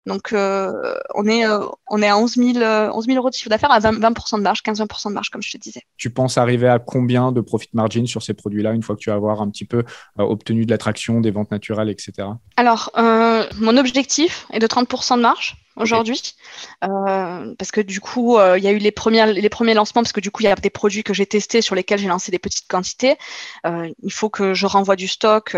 Donc, 0.06 0.34
euh, 0.34 0.96
on, 1.16 1.26
est, 1.28 1.46
euh, 1.46 1.66
on 1.90 2.02
est 2.02 2.08
à 2.08 2.18
11 2.18 2.36
000, 2.36 2.58
11 2.58 3.06
000 3.06 3.18
euros 3.18 3.30
de 3.30 3.36
chiffre 3.36 3.50
d'affaires 3.50 3.72
à 3.72 3.80
20, 3.80 3.94
de 3.94 4.42
marge, 4.42 4.62
15-20% 4.62 5.10
de 5.10 5.14
marge, 5.14 5.30
comme 5.30 5.42
je 5.42 5.52
te 5.52 5.58
disais. 5.58 5.82
Tu 5.98 6.10
penses 6.10 6.38
arriver 6.38 6.68
à 6.68 6.80
combien 6.80 7.32
de 7.32 7.40
profit 7.40 7.70
margin 7.74 8.06
sur 8.06 8.22
ces 8.22 8.34
produits-là 8.34 8.74
une 8.74 8.84
fois 8.84 8.96
que 8.96 9.02
tu 9.02 9.10
vas 9.10 9.16
avoir 9.16 9.42
un 9.42 9.50
petit 9.50 9.66
peu 9.66 9.80
euh, 10.20 10.24
obtenu 10.24 10.66
de 10.66 10.72
l'attraction, 10.72 11.22
des 11.22 11.32
ventes 11.32 11.52
naturelles, 11.52 11.90
etc. 11.90 12.28
Alors, 12.58 12.92
mon 12.96 13.78
objectif 13.78 14.46
est 14.52 14.60
de 14.60 14.68
30% 14.68 15.18
de 15.18 15.22
marge 15.22 15.63
aujourd'hui. 15.76 16.36
Euh, 16.84 17.56
parce 17.58 17.72
que 17.72 17.82
du 17.82 18.00
coup, 18.00 18.38
euh, 18.38 18.58
il 18.58 18.64
y 18.64 18.68
a 18.68 18.72
eu 18.72 18.78
les, 18.78 18.92
premiers 18.92 19.74
lancements, 19.74 20.02
parce 20.02 20.12
que 20.12 20.22
du 20.22 20.32
coup, 20.32 20.42
il 20.42 20.46
y 20.46 20.50
a 20.50 20.56
des 20.56 20.70
produits 20.70 21.04
que 21.04 21.14
j'ai 21.14 21.26
testés 21.26 21.62
sur 21.62 21.76
lesquels 21.76 22.00
j'ai 22.00 22.08
lancé 22.08 22.32
des 22.32 22.40
petites 22.40 22.68
quantités. 22.68 23.18
Euh, 23.66 23.90
il 24.02 24.12
faut 24.12 24.30
que 24.30 24.54
je 24.54 24.66
renvoie 24.66 24.96
du 24.96 25.08
stock. 25.08 25.56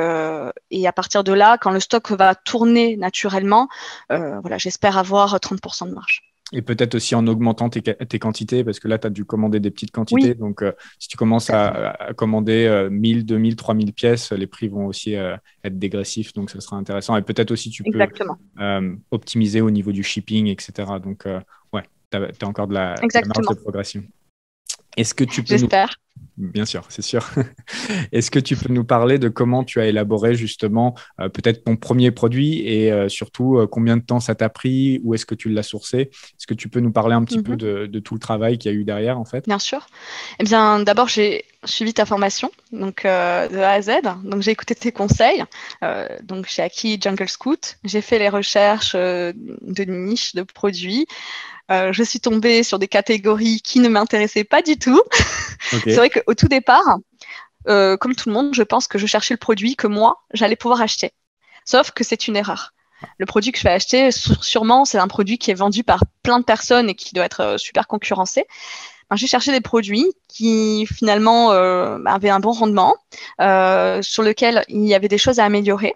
et 0.72 0.88
à 0.88 0.94
partir 0.94 1.24
de 1.24 1.34
là, 1.34 1.58
quand 1.58 1.72
le 1.72 1.80
stock 1.80 2.12
va 2.12 2.36
tourner 2.36 2.98
naturellement, 2.98 3.68
voilà, 4.10 4.58
j'espère 4.58 4.98
avoir 4.98 5.36
30% 5.40 5.88
de 5.88 5.94
marge. 5.94 6.35
Et 6.54 6.62
peut-être 6.62 6.96
aussi 6.96 7.16
en 7.16 7.26
augmentant 7.26 7.70
tes, 7.70 8.20
quantités, 8.20 8.64
parce 8.64 8.80
que 8.80 8.88
là, 8.88 9.00
tu 9.00 9.08
as 9.08 9.10
dû 9.10 9.26
commander 9.26 9.60
des 9.60 9.72
petites 9.72 9.92
quantités. 9.92 10.36
Donc, 10.36 10.62
euh, 10.62 10.74
si 11.00 11.08
tu 11.08 11.18
commences 11.18 11.50
à, 11.50 11.98
commander 12.16 12.88
1000, 12.92 13.26
2000, 13.26 13.56
3000 13.56 13.94
pièces, 13.94 14.32
les 14.32 14.46
prix 14.46 14.68
vont 14.68 14.86
aussi 14.86 15.16
euh, 15.16 15.36
être 15.64 15.80
dégressifs. 15.80 16.34
Donc, 16.34 16.52
ça 16.52 16.62
sera 16.62 16.78
intéressant. 16.78 17.18
Et 17.18 17.24
peut-être 17.24 17.50
aussi, 17.50 17.72
tu 17.72 17.84
peux 17.84 18.00
euh, 18.60 18.96
optimiser 19.10 19.62
au 19.62 19.72
niveau 19.72 19.92
du 19.92 20.04
shipping, 20.04 20.48
etc. 20.48 20.88
Donc, 21.04 21.26
ouais, 21.74 21.84
tu 22.12 22.18
as, 22.18 22.48
encore 22.48 22.68
de 22.68 22.76
la, 22.76 22.94
de 22.94 23.08
la 23.12 23.22
marge 23.22 23.48
de 23.50 23.62
progression. 23.62 24.04
Est-ce 24.98 25.14
que 25.14 25.24
tu 25.24 25.42
peux 25.42 25.58
J'espère. 25.58 25.98
Bien 26.38 26.66
sûr, 26.66 26.84
c'est 26.90 27.02
sûr. 27.02 27.26
Est-ce 28.12 28.30
que 28.30 28.40
tu 28.40 28.58
peux 28.58 28.72
nous 28.72 28.84
parler 28.84 29.20
de 29.20 29.30
comment 29.30 29.64
tu 29.64 29.80
as 29.80 29.86
élaboré 29.86 30.36
justement 30.36 30.94
euh, 31.22 31.30
peut-être 31.30 31.64
ton 31.64 31.78
premier 31.78 32.12
produit 32.12 32.60
et 32.68 32.92
euh, 32.92 33.08
surtout 33.08 33.58
euh, 33.58 33.68
combien 33.68 33.96
de 33.96 34.02
temps 34.02 34.20
ça 34.20 34.36
t'a 34.36 34.50
pris 34.50 35.00
Où 35.04 35.14
est-ce 35.14 35.26
que 35.26 35.36
tu 35.36 35.50
l'as 35.50 35.64
sourcé? 35.64 36.10
Est-ce 36.12 36.46
que 36.46 36.54
tu 36.54 36.68
peux 36.68 36.82
nous 36.82 36.92
parler 36.92 37.16
un 37.16 37.24
petit 37.24 37.42
peu 37.42 37.54
mhm. 37.54 37.88
de, 37.88 38.00
tout 38.00 38.16
le 38.16 38.20
travail 38.20 38.58
qu'il 38.58 38.70
y 38.70 38.76
a 38.76 38.78
eu 38.78 38.84
derrière 38.84 39.18
en 39.18 39.24
fait? 39.24 39.46
Bien 39.48 39.60
sûr. 39.60 39.88
Eh 40.40 40.44
bien, 40.44 40.80
d'abord, 40.80 41.08
j'ai 41.08 41.46
suivi 41.64 41.94
ta 41.94 42.06
formation 42.06 42.52
donc 42.74 43.04
de 43.04 43.58
A 43.58 43.72
à 43.72 43.82
Z. 43.82 43.92
Donc, 44.26 44.42
j'ai 44.42 44.52
écouté 44.52 44.76
tes 44.76 44.92
conseils. 44.92 45.44
donc, 46.24 46.48
j'ai 46.54 46.62
acquis 46.62 47.00
Jungle 47.02 47.30
Scout. 47.30 47.78
J'ai 47.86 48.02
fait 48.02 48.20
les 48.20 48.30
recherches 48.30 48.94
de 48.96 49.84
niche 49.86 50.36
de 50.36 50.44
produits. 50.44 51.08
Euh, 51.72 51.92
je 51.92 52.04
suis 52.04 52.20
tombée 52.20 52.64
sur 52.64 52.80
des 52.80 52.88
catégories 52.88 53.62
qui 53.62 53.80
ne 53.80 53.90
m'intéressaient 53.90 54.44
pas 54.44 54.62
du 54.62 54.78
tout. 54.78 55.02
c'est 55.84 55.96
vrai 55.96 56.10
qu'au 56.10 56.34
tout 56.34 56.48
départ, 56.48 56.98
euh, 57.68 57.98
comme 57.98 58.16
tout 58.16 58.30
le 58.30 58.34
monde, 58.34 58.54
je 58.54 58.64
pense 58.64 58.88
que 58.88 58.98
je 58.98 59.08
cherchais 59.08 59.34
le 59.34 59.40
produit 59.40 59.76
que 59.76 59.88
moi, 59.88 60.24
j'allais 60.34 60.56
pouvoir 60.56 60.82
acheter. 60.82 61.12
Sauf 61.66 61.92
que 61.92 62.04
c'est 62.04 62.28
une 62.28 62.36
erreur. 62.36 62.74
Le 63.18 63.26
produit 63.26 63.52
que 63.52 63.58
je 63.58 63.64
vais 63.64 63.72
acheter, 63.72 64.10
sûrement, 64.12 64.86
c'est 64.86 65.00
un 65.00 65.08
produit 65.08 65.38
qui 65.38 65.52
est 65.52 65.56
vendu 65.56 65.84
par 65.84 66.04
plein 66.24 66.40
de 66.40 66.46
personnes 66.46 66.90
et 66.90 66.96
qui 66.96 67.14
doit 67.14 67.26
être 67.26 67.42
euh, 67.42 67.58
super 67.58 67.88
concurrencé. 67.88 68.46
j'ai 69.14 69.28
cherché 69.28 69.52
des 69.52 69.62
produits 69.62 70.14
qui 70.28 70.86
finalement 70.86 71.52
avaient 71.52 72.30
un 72.30 72.40
bon 72.40 72.52
rendement, 72.52 72.96
sur 73.40 74.24
lequel 74.24 74.64
il 74.68 74.86
y 74.86 74.94
avait 74.94 75.08
des 75.08 75.18
choses 75.18 75.40
à 75.40 75.46
améliorer. 75.46 75.96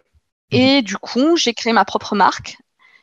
Mhm. 0.52 0.60
Et 0.60 0.82
du 0.82 0.98
coup, 0.98 1.38
j'ai 1.38 1.54
créé 1.54 1.74
ma 1.74 1.86
propre 1.86 2.16
marque 2.16 2.58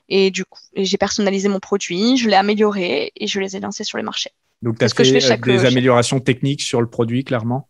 et 0.09 0.31
du 0.31 0.45
coup, 0.45 0.61
j'ai 0.77 0.99
personnalisé 0.99 1.49
mon 1.49 1.61
produit, 1.61 2.17
je 2.17 2.29
l'ai 2.29 2.37
amélioré 2.37 3.13
et 3.17 3.27
je 3.27 3.41
les 3.41 3.57
ai 3.57 3.61
lancés 3.61 3.85
sur 3.85 3.99
les 3.99 4.05
marchés. 4.05 4.31
Donc, 4.63 4.79
tu 4.79 4.85
as 4.85 4.89
fait 4.89 5.31
euh, 5.33 5.37
des 5.37 5.65
améliorations 5.65 6.21
techniques 6.21 6.63
sur 6.63 6.81
le 6.81 6.89
produit, 6.89 7.25
clairement? 7.25 7.69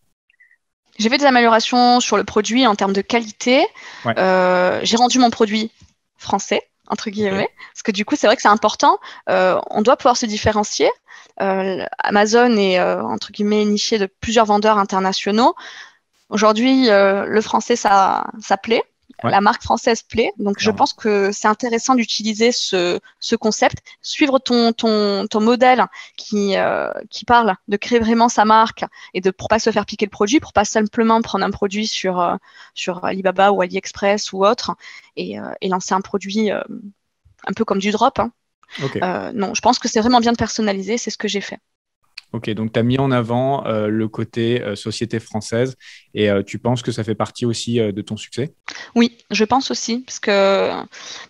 J'ai 0.99 1.09
fait 1.09 1.19
des 1.19 1.27
améliorations 1.27 2.01
sur 2.01 2.17
le 2.17 2.25
produit 2.25 2.67
en 2.67 2.75
termes 2.75 2.93
de 2.93 3.03
qualité. 3.03 3.67
Euh, 4.07 4.81
j'ai 4.83 4.97
rendu 4.97 5.19
mon 5.19 5.31
produit 5.31 5.71
français, 6.17 6.63
entre 6.89 7.11
guillemets, 7.11 7.51
parce 7.73 7.83
que 7.83 7.93
du 7.93 8.07
coup, 8.07 8.17
c'est 8.17 8.27
vrai 8.27 8.37
que 8.37 8.43
c'est 8.43 8.49
important. 8.49 8.99
Euh, 9.29 9.61
on 9.69 9.83
doit 9.83 9.97
pouvoir 9.97 10.17
se 10.17 10.25
différencier. 10.25 10.91
Amazon 11.39 12.57
est, 12.57 12.81
entre 12.81 13.31
guillemets, 13.33 13.67
niché 13.67 13.99
de 13.99 14.07
plusieurs 14.07 14.47
vendeurs 14.47 14.79
internationaux. 14.79 15.55
Aujourd'hui, 16.31 16.87
le 16.87 17.41
français, 17.43 17.77
ça, 17.77 18.27
ça 18.41 18.57
plaît. 18.57 18.83
La 19.23 19.41
marque 19.41 19.63
française 19.63 20.03
plaît. 20.03 20.33
Donc, 20.39 20.57
je 20.59 20.71
pense 20.71 20.93
que 20.93 21.33
c'est 21.33 21.49
intéressant 21.49 21.95
d'utiliser 21.95 22.53
ce, 22.53 23.01
concept, 23.37 23.79
suivre 24.03 24.39
ton, 24.39 24.73
ton, 24.73 25.27
ton 25.27 25.41
modèle 25.41 25.87
qui, 26.17 26.57
euh, 26.57 26.91
qui 27.11 27.25
parle 27.25 27.55
de 27.69 27.77
créer 27.77 27.99
vraiment 27.99 28.29
sa 28.29 28.45
marque 28.45 28.85
et 29.15 29.21
de 29.21 29.31
pour 29.31 29.49
pas 29.49 29.59
se 29.59 29.71
faire 29.71 29.87
piquer 29.87 30.07
le 30.07 30.11
produit, 30.11 30.41
pour 30.41 30.53
pas 30.53 30.65
simplement 30.65 31.21
prendre 31.23 31.45
un 31.45 31.51
produit 31.51 31.87
sur, 31.87 32.21
euh, 32.21 32.37
sur 32.75 33.05
Alibaba 33.05 33.53
ou 33.53 33.63
AliExpress 33.63 34.33
ou 34.33 34.45
autre 34.45 34.75
et, 35.17 35.39
euh, 35.39 35.53
et 35.61 35.69
lancer 35.69 35.95
un 35.95 36.01
produit 36.01 36.51
un 36.51 37.53
peu 37.55 37.65
comme 37.65 37.79
du 37.79 37.91
drop. 37.91 38.19
Hein. 38.19 38.33
non, 39.35 39.55
je 39.55 39.61
pense 39.61 39.79
que 39.79 39.89
c'est 39.89 40.01
vraiment 40.01 40.21
bien 40.21 40.33
de 40.33 40.37
personnaliser. 40.37 40.99
C'est 40.99 41.11
ce 41.11 41.19
que 41.19 41.29
j'ai 41.29 41.41
fait. 41.41 41.59
Ok, 42.37 42.51
donc 42.51 42.71
tu 42.71 42.79
as 42.79 42.83
mis 42.83 42.99
en 42.99 43.11
avant 43.13 43.65
euh, 43.65 43.87
le 43.87 44.09
côté 44.09 44.61
euh, 44.61 44.77
société 44.77 45.21
française 45.21 45.75
et 46.13 46.31
euh, 46.31 46.43
tu 46.43 46.59
penses 46.59 46.83
que 46.83 46.93
ça 46.93 47.03
fait 47.03 47.15
partie 47.15 47.47
aussi 47.47 47.79
de 47.79 48.03
ton 48.03 48.19
succès? 48.19 48.53
Oui, 48.95 49.17
je 49.31 49.43
pense 49.45 49.71
aussi, 49.71 50.01
parce 50.01 50.19
que 50.19 50.71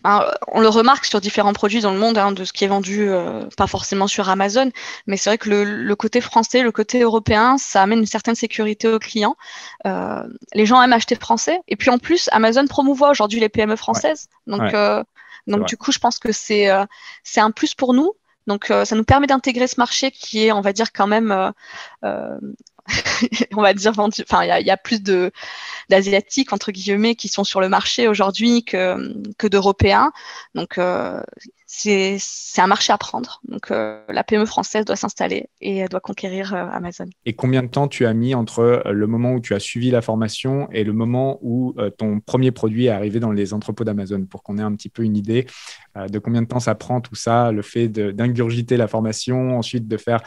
ben, 0.02 0.28
on 0.48 0.60
le 0.60 0.68
remarque 0.68 1.04
sur 1.04 1.20
différents 1.20 1.52
produits 1.52 1.80
dans 1.80 1.92
le 1.92 2.00
monde, 2.00 2.18
hein, 2.18 2.32
de 2.32 2.44
ce 2.44 2.52
qui 2.52 2.64
est 2.64 2.68
vendu, 2.68 3.08
pas 3.56 3.68
forcément 3.68 4.08
sur 4.08 4.28
Amazon, 4.28 4.72
mais 5.06 5.16
c'est 5.16 5.30
vrai 5.30 5.38
que 5.38 5.48
le, 5.48 5.94
côté 5.94 6.20
français, 6.20 6.62
le 6.62 6.72
côté 6.72 7.02
européen, 7.02 7.56
ça 7.56 7.82
amène 7.82 8.00
une 8.00 8.06
certaine 8.06 8.34
sécurité 8.34 8.88
aux 8.88 8.98
clients. 8.98 9.36
les 9.84 10.66
gens 10.66 10.82
aiment 10.82 10.92
acheter 10.92 11.14
français, 11.14 11.60
et 11.68 11.76
puis 11.76 11.90
en 11.90 11.98
plus, 11.98 12.28
Amazon 12.32 12.66
promouvoit 12.66 13.10
aujourd'hui 13.10 13.38
les 13.38 13.48
PME 13.48 13.76
françaises, 13.76 14.28
donc, 14.48 14.74
donc 15.46 15.68
du 15.68 15.76
coup, 15.76 15.92
je 15.92 16.00
pense 16.00 16.18
que 16.18 16.32
c'est 16.32 16.68
c'est 17.22 17.40
un 17.40 17.52
plus 17.52 17.74
pour 17.74 17.94
nous 17.94 18.12
Donc, 18.46 18.66
ça 18.66 18.94
nous 18.94 19.04
permet 19.04 19.26
d'intégrer 19.26 19.66
ce 19.66 19.74
marché 19.78 20.10
qui 20.10 20.44
est, 20.44 20.52
on 20.52 20.60
va 20.60 20.72
dire, 20.72 20.92
quand 20.92 21.06
même 21.06 21.52
on 23.56 23.62
va 23.62 23.74
dire 23.74 23.92
vendu. 23.92 24.22
Enfin, 24.22 24.44
il 24.44 24.66
y, 24.66 24.70
a 24.70 24.76
plus 24.76 25.02
d'asiatiques 25.88 26.52
entre 26.52 26.72
guillemets 26.72 27.14
qui 27.14 27.28
sont 27.28 27.44
sur 27.44 27.60
le 27.60 27.68
marché 27.68 28.08
aujourd'hui 28.08 28.64
que 28.64 29.46
d'européens. 29.46 30.12
Donc 30.54 30.78
euh, 30.78 31.20
c'est 31.78 32.62
un 32.62 32.66
marché 32.66 32.92
à 32.92 32.98
prendre. 32.98 33.40
Donc 33.48 33.70
euh, 33.70 34.00
la 34.08 34.24
PME 34.24 34.46
française 34.46 34.84
doit 34.84 34.96
s'installer 34.96 35.48
et 35.60 35.76
elle 35.76 35.88
doit 35.88 36.00
conquérir 36.00 36.54
euh, 36.54 36.66
Amazon. 36.72 37.04
Et 37.26 37.34
combien 37.34 37.62
de 37.62 37.68
temps 37.68 37.88
tu 37.88 38.06
as 38.06 38.14
mis 38.14 38.34
entre 38.34 38.82
le 38.86 39.06
moment 39.06 39.32
où 39.32 39.40
tu 39.40 39.54
as 39.54 39.60
suivi 39.60 39.90
la 39.90 40.00
formation 40.00 40.68
et 40.72 40.84
le 40.84 40.92
moment 40.92 41.38
où 41.42 41.74
ton 41.98 42.20
premier 42.20 42.50
produit 42.50 42.86
est 42.86 42.90
arrivé 42.90 43.20
dans 43.20 43.30
les 43.32 43.52
entrepôts 43.52 43.84
d'Amazon? 43.84 44.24
Pour 44.24 44.42
qu'on 44.42 44.58
ait 44.58 44.62
un 44.62 44.74
petit 44.74 44.88
peu 44.88 45.02
une 45.02 45.16
idée 45.16 45.46
de 45.96 46.18
combien 46.18 46.42
de 46.42 46.46
temps 46.46 46.60
ça 46.60 46.74
prend 46.74 47.00
tout 47.00 47.14
ça, 47.14 47.52
le 47.52 47.62
fait 47.62 47.88
d'ingurgiter 47.88 48.76
la 48.76 48.88
formation, 48.88 49.58
ensuite 49.58 49.86
de 49.88 49.96
faire 49.96 50.22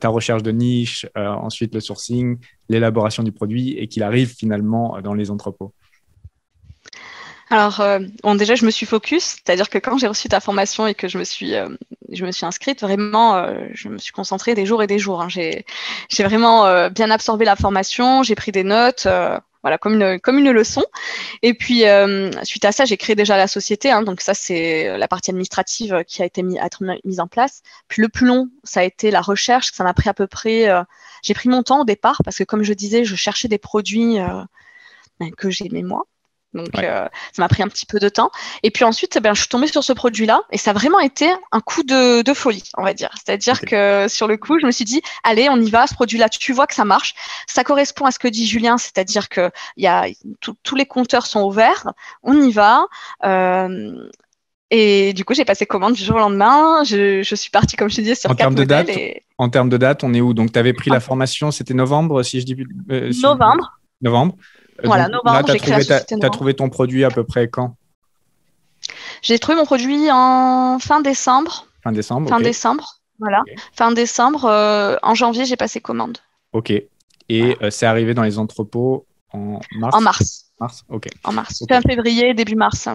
ta 0.00 0.08
recherche 0.08 0.42
de 0.42 0.52
niche, 0.52 1.06
ensuite 1.16 1.74
le 1.74 1.80
sourcing, 1.80 2.38
l'élaboration 2.68 3.22
du 3.22 3.32
produit 3.32 3.72
et 3.78 3.88
qu'il 3.88 4.02
arrive 4.02 4.34
finalement 4.34 5.00
dans 5.00 5.14
les 5.14 5.30
entrepôts 5.30 5.74
alors, 7.52 7.80
euh, 7.80 7.98
bon, 8.22 8.34
déjà, 8.34 8.54
je 8.54 8.64
me 8.64 8.70
suis 8.70 8.86
focus, 8.86 9.36
c'est-à-dire 9.44 9.68
que 9.68 9.76
quand 9.76 9.98
j'ai 9.98 10.06
reçu 10.06 10.26
ta 10.26 10.40
formation 10.40 10.86
et 10.86 10.94
que 10.94 11.06
je 11.06 11.18
me 11.18 11.24
suis, 11.24 11.54
euh, 11.54 11.68
je 12.10 12.24
me 12.24 12.32
suis 12.32 12.46
inscrite, 12.46 12.80
vraiment, 12.80 13.36
euh, 13.36 13.66
je 13.74 13.90
me 13.90 13.98
suis 13.98 14.12
concentrée 14.12 14.54
des 14.54 14.64
jours 14.64 14.82
et 14.82 14.86
des 14.86 14.98
jours. 14.98 15.20
Hein. 15.20 15.28
J'ai, 15.28 15.66
vraiment 16.20 16.88
bien 16.88 17.10
absorbé 17.10 17.44
la 17.44 17.54
formation, 17.54 18.22
j'ai 18.22 18.34
pris 18.34 18.52
des 18.52 18.64
notes, 18.64 19.06
voilà, 19.62 19.76
comme 19.76 20.00
une, 20.00 20.18
comme 20.18 20.38
une 20.38 20.50
leçon. 20.50 20.82
Et 21.42 21.52
puis, 21.52 21.82
suite 22.42 22.64
à 22.64 22.72
ça, 22.72 22.86
j'ai 22.86 22.96
créé 22.96 23.14
déjà 23.16 23.36
la 23.36 23.46
société. 23.46 23.90
Hein. 23.90 24.02
donc 24.02 24.22
ça, 24.22 24.32
c'est 24.32 24.96
la 24.96 25.06
partie 25.06 25.30
administrative 25.30 26.04
qui 26.06 26.22
a 26.22 26.24
été 26.24 26.42
mise 26.42 27.20
en 27.20 27.26
place. 27.26 27.60
Puis 27.86 28.00
le 28.00 28.08
plus 28.08 28.26
long, 28.26 28.48
ça 28.64 28.80
a 28.80 28.84
été 28.84 29.10
la 29.10 29.20
recherche. 29.20 29.72
Ça 29.74 29.84
m'a 29.84 29.92
pris 29.92 30.08
à 30.08 30.14
peu 30.14 30.26
près, 30.26 30.70
j'ai 31.22 31.34
pris 31.34 31.50
mon 31.50 31.62
temps 31.62 31.82
au 31.82 31.84
départ 31.84 32.22
parce 32.24 32.38
que, 32.38 32.44
comme 32.44 32.62
je 32.62 32.72
disais, 32.72 33.04
je 33.04 33.14
cherchais 33.14 33.48
des 33.48 33.58
produits 33.58 34.16
que 35.36 35.50
j'aimais 35.50 35.82
moi. 35.82 36.06
Donc, 36.54 36.68
euh, 36.78 37.08
ça 37.32 37.42
m'a 37.42 37.48
pris 37.48 37.62
un 37.62 37.68
petit 37.68 37.86
peu 37.86 37.98
de 37.98 38.08
temps. 38.08 38.30
Et 38.62 38.70
puis 38.70 38.84
ensuite, 38.84 39.18
ben, 39.22 39.34
je 39.34 39.40
suis 39.40 39.48
tombée 39.48 39.66
sur 39.66 39.82
ce 39.82 39.92
produit-là 39.92 40.42
et 40.50 40.58
ça 40.58 40.70
a 40.70 40.74
vraiment 40.74 41.00
été 41.00 41.30
un 41.50 41.60
coup 41.60 41.82
de, 41.82 42.22
de 42.22 42.34
folie, 42.34 42.64
on 42.76 42.82
va 42.82 42.94
dire. 42.94 43.10
C'est-à-dire 43.14 43.60
que 43.60 44.06
sur 44.08 44.28
le 44.28 44.36
coup, 44.36 44.58
je 44.60 44.66
me 44.66 44.70
suis 44.70 44.84
dit, 44.84 45.00
allez, 45.24 45.48
on 45.48 45.56
y 45.56 45.70
va, 45.70 45.86
ce 45.86 45.94
produit-là, 45.94 46.28
tu 46.28 46.52
vois 46.52 46.66
que 46.66 46.74
ça 46.74 46.84
marche. 46.84 47.14
Ça 47.46 47.64
correspond 47.64 48.04
à 48.04 48.10
ce 48.10 48.18
que 48.18 48.28
dit 48.28 48.46
Julien, 48.46 48.78
c'est-à-dire 48.78 49.28
que 49.28 49.50
y 49.76 49.86
a, 49.86 50.06
tous 50.40 50.76
les 50.76 50.86
compteurs 50.86 51.26
sont 51.26 51.42
ouverts, 51.42 51.92
on 52.22 52.40
y 52.40 52.52
va. 52.52 52.86
Euh, 53.24 54.08
et 54.74 55.12
du 55.12 55.26
coup, 55.26 55.34
j'ai 55.34 55.44
passé 55.44 55.66
commande 55.66 55.92
du 55.92 56.02
jour 56.02 56.16
au 56.16 56.18
lendemain. 56.18 56.82
Je, 56.84 57.22
je 57.22 57.34
suis 57.34 57.50
partie, 57.50 57.76
comme 57.76 57.90
je 57.90 57.96
te 57.96 58.00
disais, 58.00 58.14
sur 58.14 58.30
en 58.30 58.34
termes 58.34 58.54
de 58.54 58.64
date. 58.64 58.88
En 59.36 59.50
termes 59.50 59.68
de 59.68 59.76
date, 59.76 60.02
on 60.02 60.14
est 60.14 60.22
où? 60.22 60.32
Donc, 60.32 60.50
tu 60.50 60.58
avais 60.58 60.72
pris 60.72 60.88
la 60.88 61.00
formation, 61.00 61.50
c'était 61.50 61.74
novembre, 61.74 62.22
si 62.22 62.40
je 62.40 62.46
dis. 62.46 62.56
Euh, 62.90 63.12
novembre. 63.22 63.78
Novembre. 64.00 64.34
Voilà, 64.84 65.08
novembre, 65.08 65.48
j'ai 65.52 65.58
créé 65.58 65.84
Tu 65.84 66.14
as 66.26 66.30
trouvé 66.30 66.54
ton 66.54 66.68
produit 66.68 67.04
à 67.04 67.10
peu 67.10 67.24
près 67.24 67.48
quand? 67.48 67.76
J'ai 69.22 69.38
trouvé 69.38 69.56
mon 69.56 69.64
produit 69.64 70.10
en 70.10 70.78
fin 70.80 71.00
décembre. 71.00 71.66
Fin 71.82 71.92
décembre. 71.92 72.28
Fin 72.28 72.40
décembre, 72.40 73.00
voilà. 73.18 73.42
Fin 73.72 73.92
décembre. 73.92 74.44
Euh, 74.46 74.96
en 75.02 75.14
janvier, 75.14 75.44
j'ai 75.44 75.56
passé 75.56 75.80
commande. 75.80 76.18
Ok. 76.52 76.70
Et 76.70 77.56
euh, 77.62 77.70
c'est 77.70 77.86
arrivé 77.86 78.14
dans 78.14 78.22
les 78.22 78.38
entrepôts 78.38 79.06
en 79.32 79.60
mars? 79.76 79.96
En 79.96 80.00
mars. 80.00 80.44
Mars, 80.60 80.84
ok. 80.88 81.08
En 81.24 81.32
mars. 81.32 81.64
Fin 81.68 81.80
février, 81.80 82.34
début 82.34 82.56
mars. 82.56 82.88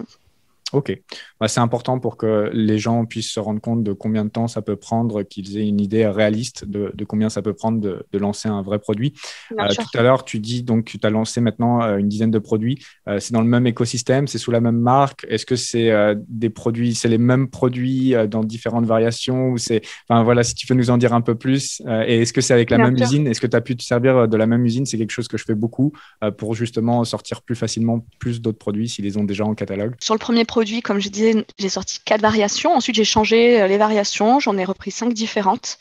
Ok, 0.74 1.00
bah, 1.40 1.48
c'est 1.48 1.62
important 1.62 1.98
pour 2.00 2.18
que 2.18 2.50
les 2.52 2.78
gens 2.78 3.06
puissent 3.06 3.32
se 3.32 3.40
rendre 3.40 3.62
compte 3.62 3.84
de 3.84 3.94
combien 3.94 4.26
de 4.26 4.30
temps 4.30 4.48
ça 4.48 4.62
peut 4.62 4.76
prendre, 4.76 5.24
qu'ils 5.24 5.58
aient 5.58 5.68
une 5.68 5.80
idée 5.80 6.06
réaliste 6.06 6.66
de, 6.66 6.92
combien 7.08 7.30
ça 7.30 7.42
peut 7.42 7.54
prendre 7.54 7.80
de, 7.80 8.18
lancer 8.18 8.50
un 8.50 8.62
vrai 8.62 8.80
produit. 8.80 9.14
Euh, 9.52 9.68
tout 9.70 9.98
à 9.98 10.02
l'heure, 10.02 10.26
tu 10.26 10.40
dis 10.40 10.64
donc 10.64 10.86
tu 10.86 11.00
as 11.04 11.10
lancé 11.10 11.40
maintenant 11.40 11.84
euh, 11.84 11.98
une 11.98 12.10
dizaine 12.10 12.32
de 12.32 12.40
produits. 12.40 12.84
Euh, 13.08 13.20
c'est 13.20 13.32
dans 13.32 13.42
le 13.42 13.48
même 13.48 13.68
écosystème, 13.68 14.28
c'est 14.28 14.40
sous 14.40 14.52
la 14.52 14.60
même 14.60 14.80
marque. 14.80 15.26
Est-ce 15.30 15.46
que 15.46 15.56
c'est 15.56 15.92
des 16.28 16.50
produits, 16.50 16.96
c'est 16.96 17.08
les 17.08 17.18
mêmes 17.18 17.48
produits 17.48 18.14
dans 18.30 18.44
différentes 18.44 18.86
variations 18.86 19.50
ou 19.50 19.58
c'est, 19.58 19.82
enfin 20.10 20.24
voilà, 20.24 20.44
si 20.44 20.56
tu 20.56 20.68
peux 20.68 20.74
nous 20.74 20.90
en 20.90 20.98
dire 20.98 21.14
un 21.14 21.22
peu 21.22 21.36
plus. 21.36 21.82
et 22.06 22.22
est-ce 22.22 22.34
que 22.34 22.42
c'est 22.42 22.54
avec 22.54 22.72
la 22.72 22.78
même 22.78 22.98
usine? 22.98 23.28
Est-ce 23.28 23.40
que 23.40 23.48
tu 23.48 23.56
as 23.56 23.62
pu 23.62 23.76
te 23.76 23.84
servir 23.84 24.28
de 24.28 24.38
la 24.38 24.48
même 24.48 24.66
usine? 24.66 24.86
C'est 24.86 24.98
quelque 24.98 25.12
chose 25.12 25.28
que 25.28 25.38
je 25.38 25.44
fais 25.44 25.56
beaucoup 25.56 25.94
pour 26.38 26.56
justement 26.56 27.04
sortir 27.04 27.42
plus 27.42 27.56
facilement 27.56 28.06
plus 28.20 28.42
d'autres 28.42 28.58
produits 28.58 28.90
s'ils 28.90 29.06
les 29.06 29.18
ont 29.18 29.24
déjà 29.24 29.46
en 29.46 29.56
catalogue. 29.56 29.96
Sur 30.02 30.16
le 30.16 30.20
premier 30.20 30.46
produit, 30.46 30.57
comme 30.84 31.00
je 31.00 31.10
disais, 31.10 31.46
j'ai 31.60 31.70
sorti 31.70 32.00
quatre 32.04 32.22
variations. 32.22 32.76
Ensuite, 32.76 32.96
j'ai 32.96 33.06
changé 33.06 33.62
euh, 33.62 33.68
les 33.68 33.78
variations. 33.78 34.40
J'en 34.40 34.58
ai 34.58 34.66
repris 34.66 34.92
cinq 34.92 35.14
différentes. 35.14 35.78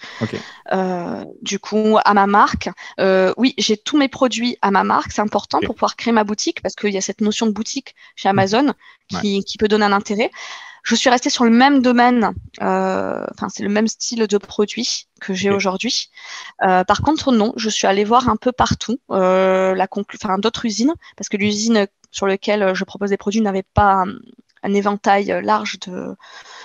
Euh, 0.73 1.25
du 1.43 1.59
coup, 1.59 1.97
à 2.05 2.15
ma 2.15 2.27
marque. 2.27 2.69
Euh, 3.01 3.33
oui, 3.37 3.55
j'ai 3.59 3.77
tous 3.77 3.97
mes 3.97 4.09
produits 4.09 4.59
à 4.63 4.71
ma 4.71 4.85
marque. 4.85 5.13
C'est 5.13 5.23
important 5.23 5.61
pour 5.61 5.75
pouvoir 5.75 5.97
créer 5.97 6.13
ma 6.13 6.25
boutique 6.25 6.61
parce 6.63 6.75
qu'il 6.75 6.91
y 6.91 6.99
a 6.99 7.01
cette 7.01 7.21
notion 7.21 7.47
de 7.47 7.53
boutique 7.53 7.95
chez 8.17 8.29
Amazon 8.29 8.75
qui, 9.09 9.43
peut 9.59 9.69
donner 9.69 9.87
un 9.87 9.93
intérêt. 9.93 10.31
Je 10.83 10.95
suis 10.95 11.11
restée 11.11 11.31
sur 11.31 11.45
le 11.45 11.51
même 11.51 11.83
domaine, 11.83 12.33
enfin 12.61 13.49
c'est 13.49 13.65
le 13.65 13.69
même 13.69 13.89
style 13.89 14.27
de 14.27 14.39
produit 14.39 15.09
que 15.21 15.35
j'ai 15.35 15.51
aujourd'hui. 15.51 16.11
par 16.61 17.01
contre, 17.03 17.33
non, 17.33 17.53
je 17.57 17.69
suis 17.69 17.87
allée 17.87 18.05
voir 18.05 18.29
un 18.29 18.37
peu 18.37 18.53
partout, 18.53 18.99
la 19.09 19.89
enfin 20.15 20.39
d'autres 20.39 20.67
usines, 20.67 20.95
parce 21.17 21.29
que 21.29 21.37
l'usine 21.37 21.87
sur 22.11 22.27
laquelle 22.27 22.75
je 22.75 22.85
propose 22.85 23.11
des 23.11 23.17
produits 23.17 23.41
n'avait 23.41 23.65
pas 23.65 24.05
un 24.67 24.75
éventail 24.75 25.33
euh, 25.33 25.41
large 25.41 25.79
de, 25.87 26.15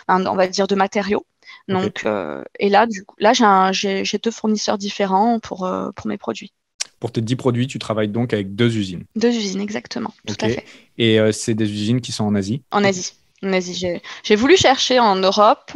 on 0.08 0.36
va 0.36 0.48
dire, 0.48 0.68
de 0.68 0.76
matériaux. 0.76 1.26
Donc, 1.68 2.02
euh, 2.06 2.44
et 2.60 2.70
là, 2.70 2.86
du 2.86 3.06
coup, 3.06 3.16
là, 3.20 3.32
j'ai 3.72 4.18
deux 4.22 4.32
fournisseurs 4.32 4.78
différents 4.78 5.40
pour, 5.40 5.66
euh, 5.66 5.92
pour 5.96 6.08
mes 6.08 6.18
produits. 6.18 6.52
Pour 7.00 7.12
tes 7.12 7.22
10 7.22 7.36
produits, 7.36 7.68
tu 7.68 7.80
travailles 7.80 8.10
donc 8.10 8.34
avec 8.34 8.56
deux 8.56 8.76
usines. 8.76 9.06
Deux 9.16 9.30
usines, 9.30 9.62
exactement. 9.62 10.14
Tout 10.28 10.36
à 10.42 10.50
fait. 10.50 10.66
Et 10.98 11.20
c'est 11.32 11.54
des 11.54 11.72
usines 11.72 12.02
qui 12.02 12.12
sont 12.12 12.26
en 12.26 12.36
Asie? 12.36 12.62
En 12.72 12.84
Asie. 12.84 13.14
En 13.44 13.54
Asie. 13.54 14.00
J'ai 14.24 14.36
voulu 14.36 14.56
chercher 14.56 15.00
en 15.00 15.16
Europe. 15.16 15.72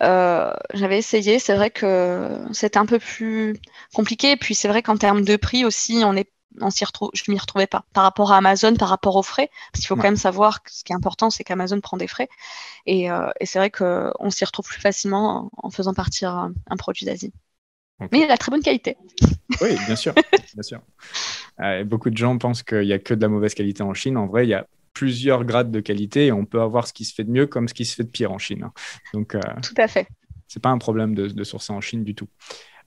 J'avais 0.00 0.98
essayé. 0.98 1.38
C'est 1.38 1.54
vrai 1.54 1.70
que 1.70 2.38
c'était 2.52 2.78
un 2.78 2.86
peu 2.86 2.98
plus 2.98 3.56
compliqué. 3.94 4.32
Et 4.32 4.36
puis, 4.36 4.54
c'est 4.54 4.68
vrai 4.68 4.82
qu'en 4.82 4.96
termes 4.96 5.24
de 5.24 5.36
prix 5.36 5.64
aussi, 5.64 6.02
on 6.04 6.16
est 6.16 6.30
on 6.60 6.70
s'y 6.70 6.84
retrouve, 6.84 7.10
je 7.14 7.30
m'y 7.30 7.38
retrouvais 7.38 7.66
pas. 7.66 7.84
Par 7.92 8.04
rapport 8.04 8.32
à 8.32 8.38
Amazon, 8.38 8.74
par 8.74 8.88
rapport 8.88 9.16
aux 9.16 9.22
frais, 9.22 9.50
parce 9.72 9.80
qu'il 9.80 9.88
faut 9.88 9.96
quand 9.96 10.02
même 10.02 10.16
savoir 10.16 10.62
que 10.62 10.72
ce 10.72 10.84
qui 10.84 10.92
est 10.92 10.96
important, 10.96 11.30
c'est 11.30 11.44
qu'Amazon 11.44 11.80
prend 11.80 11.96
des 11.96 12.06
frais. 12.06 12.28
Et, 12.86 13.10
euh, 13.10 13.28
c'est 13.42 13.58
vrai 13.58 13.70
qu'on 13.70 14.30
s'y 14.30 14.44
retrouve 14.44 14.66
plus 14.66 14.80
facilement 14.80 15.50
en, 15.56 15.70
faisant 15.70 15.94
partir 15.94 16.30
un, 16.32 16.76
produit 16.76 17.06
d'Asie. 17.06 17.32
Mais 18.12 18.20
il 18.20 18.30
a 18.30 18.36
très 18.36 18.50
bonne 18.50 18.62
qualité. 18.62 18.96
Oui, 19.62 19.70
bien 19.86 19.96
sûr. 19.96 20.14
bien 20.54 20.62
sûr. 20.62 20.80
Euh, 21.60 21.82
beaucoup 21.82 22.10
de 22.10 22.16
gens 22.16 22.36
pensent 22.36 22.62
qu'il 22.62 22.82
n'y 22.82 22.92
a 22.92 22.98
que 22.98 23.14
de 23.14 23.20
la 23.22 23.28
mauvaise 23.28 23.54
qualité 23.54 23.82
en 23.82 23.94
Chine. 23.94 24.16
En 24.16 24.26
vrai, 24.26 24.46
il 24.46 24.50
y 24.50 24.54
a 24.54 24.66
plusieurs 24.92 25.44
grades 25.44 25.70
de 25.70 25.80
qualité 25.80 26.26
et 26.26 26.32
on 26.32 26.44
peut 26.44 26.60
avoir 26.60 26.86
ce 26.86 26.92
qui 26.92 27.04
se 27.04 27.14
fait 27.14 27.24
de 27.24 27.30
mieux 27.30 27.46
comme 27.46 27.66
ce 27.66 27.74
qui 27.74 27.86
se 27.86 27.96
fait 27.96 28.04
de 28.04 28.10
pire 28.10 28.30
en 28.30 28.38
Chine. 28.38 28.64
Hein. 28.64 28.72
Donc, 29.14 29.34
euh, 29.34 29.40
Tout 29.62 29.74
à 29.78 29.88
fait. 29.88 30.06
C'est 30.46 30.60
pas 30.62 30.68
un 30.68 30.78
problème 30.78 31.14
de, 31.14 31.28
de 31.28 31.44
sourcer 31.44 31.72
en 31.72 31.80
Chine 31.80 32.04
du 32.04 32.14
tout. 32.14 32.28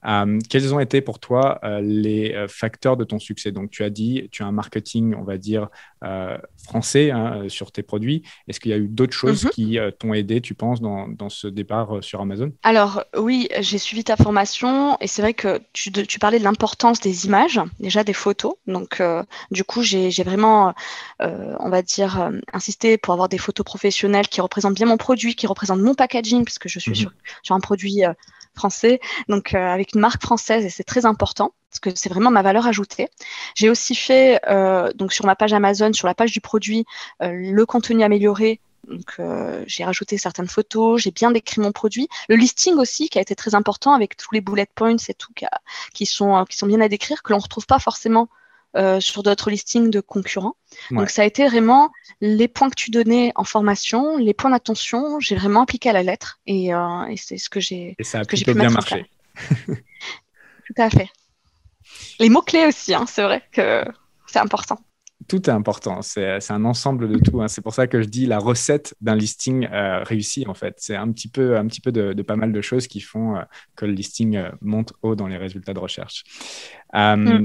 Euh, 0.05 0.39
quels 0.49 0.73
ont 0.73 0.79
été 0.79 1.01
pour 1.01 1.19
toi 1.19 1.59
euh, 1.63 1.81
les 1.81 2.33
euh, 2.33 2.47
facteurs 2.47 2.97
de 2.97 3.03
ton 3.03 3.19
succès? 3.19 3.51
Donc, 3.51 3.69
tu 3.69 3.83
as 3.83 3.89
dit, 3.89 4.27
tu 4.31 4.43
as 4.43 4.47
un 4.47 4.51
marketing, 4.51 5.13
on 5.15 5.23
va 5.23 5.37
dire, 5.37 5.69
français 6.63 7.11
hein, 7.11 7.43
sur 7.47 7.71
tes 7.71 7.83
produits. 7.83 8.23
Est-ce 8.47 8.59
qu'il 8.59 8.71
y 8.71 8.73
a 8.73 8.77
eu 8.77 8.87
d'autres 8.87 9.13
choses 9.13 9.45
mhm. 9.45 9.49
qui 9.51 9.77
t'ont 9.99 10.13
aidé, 10.13 10.41
tu 10.41 10.53
penses, 10.53 10.81
dans, 10.81 11.07
dans 11.07 11.29
ce 11.29 11.47
départ 11.47 11.97
sur 12.01 12.21
Amazon? 12.21 12.51
Alors, 12.63 13.03
oui, 13.17 13.49
j'ai 13.59 13.77
suivi 13.77 14.03
ta 14.03 14.15
formation 14.15 14.97
et 14.99 15.07
c'est 15.07 15.21
vrai 15.21 15.33
que 15.33 15.61
tu, 15.73 15.91
tu 15.91 16.19
parlais 16.19 16.39
de 16.39 16.43
l'importance 16.43 16.99
des 16.99 17.25
images, 17.25 17.59
déjà 17.79 18.03
des 18.03 18.13
photos. 18.13 18.53
Donc, 18.67 19.01
du 19.51 19.63
coup, 19.63 19.83
j'ai 19.83 20.09
vraiment, 20.23 20.73
on 21.19 21.69
va 21.69 21.81
dire, 21.81 22.31
insisté 22.53 22.97
pour 22.97 23.13
avoir 23.13 23.29
des 23.29 23.37
photos 23.37 23.63
professionnelles 23.63 24.27
qui 24.27 24.41
représentent 24.41 24.75
bien 24.75 24.87
mon 24.87 24.97
produit, 24.97 25.35
qui 25.35 25.47
représentent 25.47 25.81
mon 25.81 25.93
packaging, 25.93 26.43
puisque 26.45 26.67
je 26.67 26.79
suis 26.79 26.91
mhm. 26.91 26.95
sur, 26.95 27.11
sur, 27.43 27.55
un 27.55 27.59
produit 27.59 28.03
français, 28.55 28.99
donc 29.27 29.53
euh, 29.53 29.57
avec 29.57 29.93
une 29.93 30.01
marque 30.01 30.21
française 30.21 30.65
et 30.65 30.69
c'est 30.69 30.83
très 30.83 31.05
important 31.05 31.53
parce 31.71 31.79
que 31.79 31.89
c'est 31.95 32.09
vraiment 32.09 32.31
ma 32.31 32.41
valeur 32.41 32.67
ajoutée. 32.67 33.07
J'ai 33.55 33.69
aussi 33.69 33.95
fait 33.95 34.39
euh, 34.47 34.91
donc 34.93 35.13
sur 35.13 35.25
ma 35.25 35.35
page 35.35 35.53
Amazon, 35.53 35.93
sur 35.93 36.07
la 36.07 36.13
page 36.13 36.31
du 36.31 36.41
produit, 36.41 36.85
euh, 37.23 37.31
le 37.31 37.65
contenu 37.65 38.03
amélioré. 38.03 38.59
Donc 38.87 39.21
j'ai 39.67 39.83
rajouté 39.85 40.17
certaines 40.17 40.47
photos, 40.47 40.99
j'ai 40.99 41.11
bien 41.11 41.29
décrit 41.29 41.61
mon 41.61 41.71
produit, 41.71 42.07
le 42.29 42.35
listing 42.35 42.73
aussi 42.75 43.09
qui 43.09 43.19
a 43.19 43.21
été 43.21 43.35
très 43.35 43.53
important 43.53 43.93
avec 43.93 44.17
tous 44.17 44.33
les 44.33 44.41
bullet 44.41 44.67
points 44.73 44.97
et 45.07 45.13
tout 45.13 45.31
qui, 45.93 46.05
sont 46.07 46.45
qui 46.49 46.57
sont 46.57 46.65
bien 46.65 46.81
à 46.81 46.89
décrire 46.89 47.21
que 47.21 47.31
l'on 47.31 47.37
retrouve 47.37 47.67
pas 47.67 47.77
forcément 47.77 48.27
euh, 48.77 49.01
sur 49.01 49.21
d'autres 49.21 49.51
listings 49.51 49.89
de 49.91 49.99
concurrents. 49.99 50.55
Donc 50.91 51.09
ça 51.09 51.23
a 51.23 51.25
été 51.25 51.45
vraiment 51.45 51.91
les 52.21 52.47
points 52.47 52.69
que 52.69 52.75
tu 52.75 52.89
donnais 52.89 53.33
en 53.35 53.43
formation, 53.43 54.15
les 54.15 54.33
points 54.33 54.49
d'attention, 54.49 55.19
j'ai 55.19 55.35
vraiment 55.35 55.63
appliqué 55.63 55.89
à 55.89 55.93
la 55.93 56.03
lettre 56.03 56.39
et, 56.47 56.73
euh, 56.73 57.13
c'est 57.17 57.37
ce 57.37 57.49
que 57.49 57.59
j'ai 57.59 57.95
Et 57.99 58.05
ça 58.05 58.21
a 58.21 58.25
plutôt 58.25 58.53
bien 58.53 58.69
marché. 58.69 59.05
Tout 59.67 60.81
à 60.81 60.89
fait. 60.89 61.09
Les 62.19 62.29
mots-clés 62.29 62.65
aussi, 62.67 62.93
hein, 62.93 63.05
c'est 63.07 63.23
vrai 63.23 63.43
que 63.51 63.83
c'est 64.27 64.39
important. 64.39 64.79
tout 65.27 65.49
est 65.49 65.53
important. 65.53 66.01
C'est 66.01 66.51
un 66.51 66.65
ensemble 66.65 67.07
de 67.07 67.19
tout. 67.19 67.41
Hein. 67.41 67.47
C'est 67.47 67.61
pour 67.61 67.73
ça 67.73 67.87
que 67.87 68.01
je 68.01 68.07
dis 68.07 68.25
la 68.25 68.39
recette 68.39 68.95
d'un 69.01 69.15
listing 69.15 69.67
euh, 69.71 70.03
réussi, 70.03 70.45
en 70.47 70.53
fait. 70.53 70.75
C'est 70.77 70.95
un 70.95 71.11
petit 71.11 71.27
peu, 71.27 71.57
un 71.57 71.67
petit 71.67 71.81
peu 71.81 71.91
de, 71.91 72.21
pas 72.21 72.35
mal 72.35 72.51
de 72.51 72.61
choses 72.61 72.87
qui 72.87 72.99
font 73.01 73.35
euh, 73.35 73.41
que 73.75 73.85
le 73.85 73.93
listing 73.93 74.35
euh, 74.35 74.49
monte 74.61 74.93
haut 75.01 75.15
dans 75.15 75.27
les 75.27 75.37
résultats 75.37 75.73
de 75.73 75.79
recherche. 75.79 76.23
Mm. 76.93 77.43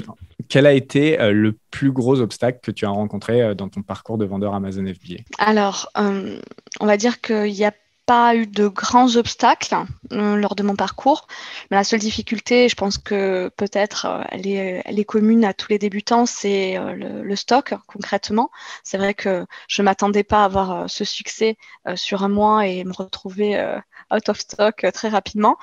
Quel 0.48 0.66
a 0.66 0.72
été 0.72 1.16
le 1.32 1.56
plus 1.70 1.92
gros 1.92 2.20
obstacle 2.20 2.58
que 2.62 2.70
tu 2.72 2.84
as 2.84 2.88
rencontré 2.88 3.54
dans 3.54 3.68
ton 3.68 3.82
parcours 3.82 4.18
de 4.18 4.24
vendeur 4.24 4.54
Amazon 4.54 4.84
FBA 4.86 5.22
Alors, 5.38 5.90
on 5.96 6.86
va 6.86 6.96
dire 6.96 7.20
qu'il 7.20 7.52
y 7.52 7.64
a 7.64 7.72
pas 8.06 8.36
eu 8.36 8.46
de 8.46 8.68
grands 8.68 9.16
obstacles 9.16 9.74
euh, 10.12 10.36
lors 10.36 10.54
de 10.54 10.62
mon 10.62 10.76
parcours. 10.76 11.26
Mais 11.70 11.76
la 11.76 11.84
seule 11.84 11.98
difficulté, 11.98 12.68
je 12.68 12.76
pense 12.76 12.98
que 12.98 13.50
peut-être 13.56 14.06
euh, 14.06 14.22
elle, 14.30 14.46
est, 14.46 14.82
elle 14.84 14.98
est 15.00 15.04
commune 15.04 15.44
à 15.44 15.52
tous 15.52 15.68
les 15.70 15.78
débutants, 15.78 16.24
c'est 16.24 16.78
euh, 16.78 16.94
le, 16.94 17.36
stock 17.36 17.74
concrètement. 17.88 18.50
C'est 18.84 18.96
vrai 18.96 19.12
que 19.12 19.44
je 19.68 19.82
ne 19.82 19.84
m'attendais 19.84 20.22
pas 20.22 20.42
à 20.42 20.44
avoir 20.46 20.88
ce 20.88 21.04
succès 21.04 21.56
sur 21.96 22.22
un 22.22 22.28
mois 22.28 22.66
et 22.66 22.82
me 22.84 22.92
retrouver 22.92 23.62
out 24.10 24.28
of 24.30 24.38
stock 24.38 24.86
très 24.94 25.08
rapidement. 25.08 25.58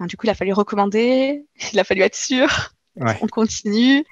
du 0.00 0.16
coup, 0.16 0.26
il 0.26 0.30
a 0.30 0.34
fallu 0.34 0.52
recommander, 0.52 1.44
il 1.72 1.78
a 1.80 1.84
fallu 1.84 2.02
être 2.02 2.14
sûr. 2.14 2.70
On 2.96 3.26
continue. 3.26 4.04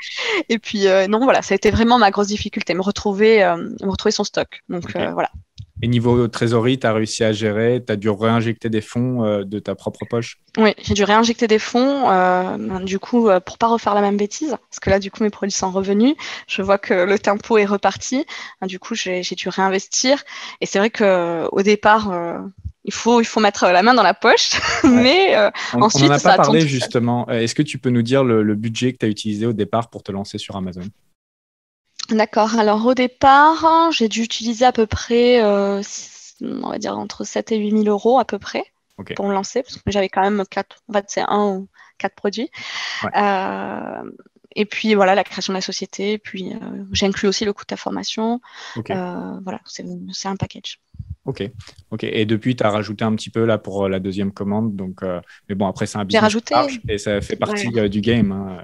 Et 0.48 0.58
puis, 0.58 0.86
non, 1.08 1.20
voilà, 1.20 1.42
ça 1.42 1.54
a 1.54 1.56
été 1.56 1.70
vraiment 1.70 1.98
ma 1.98 2.10
grosse 2.10 2.26
difficulté, 2.26 2.74
me 2.74 2.82
retrouver, 2.82 3.38
me 3.80 3.90
retrouver 3.90 4.12
son 4.12 4.24
stock. 4.24 4.62
Donc, 4.68 4.90
voilà. 4.90 5.30
Et 5.84 5.86
niveau 5.86 6.28
trésorerie, 6.28 6.78
tu 6.78 6.86
as 6.86 6.94
réussi 6.94 7.24
à 7.24 7.34
gérer, 7.34 7.84
tu 7.86 7.92
as 7.92 7.96
dû 7.96 8.08
réinjecter 8.08 8.70
des 8.70 8.80
fonds 8.80 9.22
euh, 9.22 9.44
de 9.44 9.58
ta 9.58 9.74
propre 9.74 10.06
poche? 10.08 10.38
Oui, 10.56 10.72
j'ai 10.82 10.94
dû 10.94 11.04
réinjecter 11.04 11.46
des 11.46 11.58
fonds, 11.58 12.10
euh, 12.10 12.78
du 12.78 12.98
coup, 12.98 13.28
euh, 13.28 13.38
pour 13.38 13.58
pas 13.58 13.66
refaire 13.66 13.94
la 13.94 14.00
même 14.00 14.16
bêtise, 14.16 14.56
parce 14.70 14.80
que 14.80 14.88
là, 14.88 14.98
du 14.98 15.10
coup, 15.10 15.22
mes 15.22 15.28
produits 15.28 15.54
sont 15.54 15.70
revenus. 15.70 16.14
Je 16.48 16.62
vois 16.62 16.78
que 16.78 16.94
le 16.94 17.18
tempo 17.18 17.58
est 17.58 17.66
reparti. 17.66 18.24
Du 18.62 18.78
coup, 18.78 18.94
j'ai 18.94 19.20
dû 19.20 19.50
réinvestir. 19.50 20.24
Et 20.62 20.64
c'est 20.64 20.78
vrai 20.78 20.88
qu'au 20.88 21.60
départ, 21.60 22.10
il 22.86 22.92
faut, 22.94 23.20
il 23.20 23.26
faut 23.26 23.40
mettre 23.40 23.66
la 23.66 23.82
main 23.82 23.92
dans 23.92 24.02
la 24.02 24.14
poche, 24.14 24.52
mais 24.84 25.36
ensuite, 25.74 26.04
on 26.04 26.14
en 26.14 26.16
a 26.16 26.18
pas 26.18 26.36
parlé 26.36 26.62
justement. 26.62 27.28
Est-ce 27.28 27.54
que 27.54 27.62
tu 27.62 27.76
peux 27.76 27.90
nous 27.90 28.00
dire 28.00 28.24
le 28.24 28.54
budget 28.54 28.94
que 28.94 28.98
tu 29.00 29.04
as 29.04 29.10
utilisé 29.10 29.44
au 29.44 29.52
départ 29.52 29.90
pour 29.90 30.02
te 30.02 30.12
lancer 30.12 30.38
sur 30.38 30.56
Amazon? 30.56 30.80
D'accord. 32.10 32.58
Alors 32.58 32.84
au 32.84 32.94
départ, 32.94 33.90
j'ai 33.92 34.08
dû 34.08 34.22
utiliser 34.22 34.64
à 34.64 34.72
peu 34.72 34.86
près, 34.86 35.42
euh, 35.42 35.82
on 36.42 36.68
va 36.70 36.78
dire 36.78 36.98
entre 36.98 37.24
7 37.24 37.52
et 37.52 37.56
8 37.56 37.70
000 37.70 37.84
euros 37.84 38.18
à 38.18 38.24
peu 38.24 38.38
près 38.38 38.64
pour 39.16 39.26
me 39.26 39.32
lancer, 39.32 39.62
parce 39.62 39.76
que 39.76 39.90
j'avais 39.90 40.08
quand 40.08 40.20
même 40.20 40.44
4, 40.48 40.82
en 40.88 40.92
fait 40.92 41.06
c'est 41.08 41.24
un 41.26 41.46
ou 41.48 41.68
quatre 41.98 42.14
produits. 42.14 42.50
Euh, 43.16 44.10
et 44.56 44.66
puis 44.66 44.94
voilà, 44.94 45.14
la 45.14 45.24
création 45.24 45.52
de 45.52 45.56
la 45.56 45.62
société, 45.62 46.18
puis 46.18 46.54
euh, 46.54 46.84
j'ai 46.92 47.06
inclus 47.06 47.28
aussi 47.28 47.44
le 47.44 47.52
coût 47.52 47.64
de 47.64 47.68
ta 47.68 47.76
formation. 47.76 48.40
voilà, 48.86 49.60
c'est 49.64 50.28
un 50.28 50.36
package. 50.36 50.80
Ok, 51.24 51.42
ok. 51.90 52.04
Et 52.04 52.26
depuis, 52.26 52.54
tu 52.54 52.64
as 52.64 52.70
rajouté 52.70 53.04
un 53.04 53.14
petit 53.14 53.30
peu 53.30 53.44
là 53.44 53.56
pour 53.58 53.88
la 53.88 53.98
deuxième 53.98 54.32
commande. 54.32 54.76
Donc, 54.76 55.00
mais 55.48 55.54
bon, 55.54 55.66
après, 55.66 55.86
c'est 55.86 55.98
un 55.98 56.04
business 56.04 56.22
rajouté. 56.22 56.54
et 56.88 56.98
ça 56.98 57.20
fait 57.20 57.36
partie 57.36 57.70
du 57.88 58.00
game. 58.00 58.32
Hein. 58.32 58.58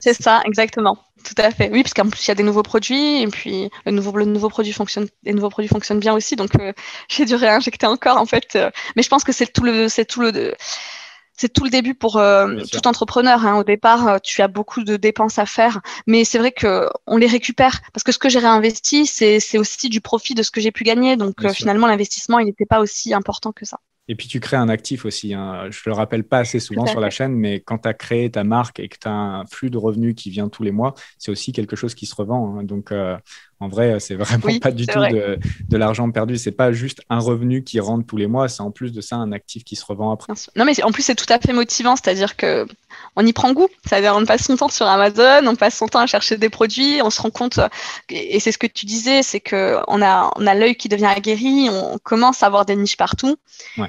c'est 0.00 0.14
ça, 0.14 0.42
exactement. 0.44 0.98
Tout 1.26 1.42
à 1.42 1.50
fait. 1.50 1.70
Oui, 1.72 1.82
parce 1.82 1.92
qu'en 1.92 2.08
plus 2.08 2.24
il 2.24 2.28
y 2.28 2.30
a 2.30 2.36
des 2.36 2.44
nouveaux 2.44 2.62
produits 2.62 3.22
et 3.22 3.26
puis 3.26 3.68
le 3.84 3.90
nouveau, 3.90 4.16
le 4.16 4.26
nouveau 4.26 4.48
produit 4.48 4.72
fonctionne, 4.72 5.08
les 5.24 5.32
nouveaux 5.32 5.48
produits 5.48 5.68
fonctionnent 5.68 5.98
bien 5.98 6.14
aussi, 6.14 6.36
donc 6.36 6.54
euh, 6.60 6.72
j'ai 7.08 7.24
dû 7.24 7.34
réinjecter 7.34 7.86
encore 7.86 8.18
en 8.18 8.26
fait. 8.26 8.54
Euh, 8.54 8.70
mais 8.94 9.02
je 9.02 9.08
pense 9.08 9.24
que 9.24 9.32
c'est 9.32 9.52
tout 9.52 9.64
le, 9.64 9.88
c'est 9.88 10.04
tout 10.04 10.20
le, 10.20 10.54
c'est 11.36 11.52
tout 11.52 11.64
le 11.64 11.70
début 11.70 11.94
pour 11.94 12.16
euh, 12.16 12.60
tout 12.72 12.86
entrepreneur. 12.86 13.44
Hein. 13.44 13.58
Au 13.58 13.64
départ, 13.64 14.20
tu 14.22 14.42
as 14.42 14.48
beaucoup 14.48 14.84
de 14.84 14.96
dépenses 14.96 15.38
à 15.38 15.46
faire, 15.46 15.80
mais 16.06 16.24
c'est 16.24 16.38
vrai 16.38 16.52
que 16.52 16.88
on 17.06 17.16
les 17.16 17.26
récupère 17.26 17.80
parce 17.92 18.02
que 18.04 18.12
ce 18.12 18.18
que 18.18 18.28
j'ai 18.28 18.38
réinvesti, 18.38 19.06
c'est, 19.06 19.58
aussi 19.58 19.88
du 19.88 20.00
profit 20.00 20.34
de 20.34 20.42
ce 20.42 20.50
que 20.50 20.60
j'ai 20.60 20.72
pu 20.72 20.84
gagner. 20.84 21.16
Donc 21.16 21.46
finalement, 21.52 21.86
l'investissement, 21.86 22.38
il 22.38 22.46
n'était 22.46 22.66
pas 22.66 22.80
aussi 22.80 23.14
important 23.14 23.52
que 23.52 23.64
ça. 23.64 23.78
Et 24.08 24.14
puis 24.14 24.28
tu 24.28 24.38
crées 24.38 24.56
un 24.56 24.68
actif 24.68 25.04
aussi. 25.04 25.34
Hein. 25.34 25.68
Je 25.70 25.80
ne 25.86 25.92
le 25.92 25.92
rappelle 25.92 26.22
pas 26.22 26.38
assez 26.38 26.60
souvent 26.60 26.86
sur 26.86 27.00
la 27.00 27.10
chaîne, 27.10 27.34
mais 27.34 27.60
quand 27.60 27.78
tu 27.78 27.88
as 27.88 27.94
créé 27.94 28.30
ta 28.30 28.44
marque 28.44 28.78
et 28.78 28.88
que 28.88 28.96
tu 28.98 29.08
as 29.08 29.12
un 29.12 29.46
flux 29.46 29.68
de 29.68 29.78
revenus 29.78 30.14
qui 30.14 30.30
vient 30.30 30.48
tous 30.48 30.62
les 30.62 30.70
mois, 30.70 30.94
c'est 31.18 31.32
aussi 31.32 31.52
quelque 31.52 31.74
chose 31.74 31.94
qui 31.94 32.06
se 32.06 32.14
revend. 32.14 32.58
Hein. 32.58 32.62
Donc 32.62 32.92
euh, 32.92 33.16
en 33.60 33.68
vrai, 33.68 33.98
c'est 34.00 34.14
vraiment 34.14 34.58
pas 34.60 34.70
du 34.70 34.86
tout 34.86 34.98
de, 34.98 35.38
de 35.68 35.76
l'argent 35.76 36.10
perdu. 36.10 36.36
C'est 36.36 36.52
pas 36.52 36.72
juste 36.72 37.00
un 37.08 37.18
revenu 37.18 37.64
qui 37.64 37.80
rentre 37.80 38.06
tous 38.06 38.16
les 38.16 38.26
mois, 38.26 38.48
c'est 38.48 38.62
en 38.62 38.70
plus 38.70 38.92
de 38.92 39.00
ça 39.00 39.16
un 39.16 39.32
actif 39.32 39.64
qui 39.64 39.76
se 39.76 39.84
revend 39.84 40.12
après. 40.12 40.32
Non, 40.56 40.64
mais 40.64 40.82
en 40.82 40.92
plus, 40.92 41.02
c'est 41.02 41.14
tout 41.14 41.30
à 41.30 41.38
fait 41.38 41.52
motivant, 41.52 41.96
c'est-à-dire 41.96 42.36
que 42.36 42.66
on 43.14 43.26
y 43.26 43.32
prend 43.32 43.52
goût. 43.52 43.68
C'est-à-dire, 43.86 44.14
on 44.16 44.24
passe 44.26 44.44
son 44.44 44.56
temps 44.56 44.68
sur 44.68 44.86
Amazon, 44.86 45.46
on 45.46 45.56
passe 45.56 45.76
son 45.76 45.88
temps 45.88 46.00
à 46.00 46.06
chercher 46.06 46.36
des 46.36 46.50
produits, 46.50 47.00
on 47.02 47.10
se 47.10 47.20
rend 47.22 47.30
compte, 47.30 47.58
et 48.10 48.40
c'est 48.40 48.52
ce 48.52 48.58
que 48.58 48.66
tu 48.66 48.84
disais, 48.86 49.22
c'est 49.22 49.40
qu'on 49.40 50.02
a, 50.02 50.32
on 50.36 50.46
a 50.46 50.54
l'œil 50.54 50.76
qui 50.76 50.88
devient 50.88 51.06
aguerri, 51.06 51.68
on 51.70 51.98
commence 52.02 52.42
à 52.42 52.46
avoir 52.46 52.66
des 52.66 52.76
niches 52.76 52.96
partout. 52.96 53.36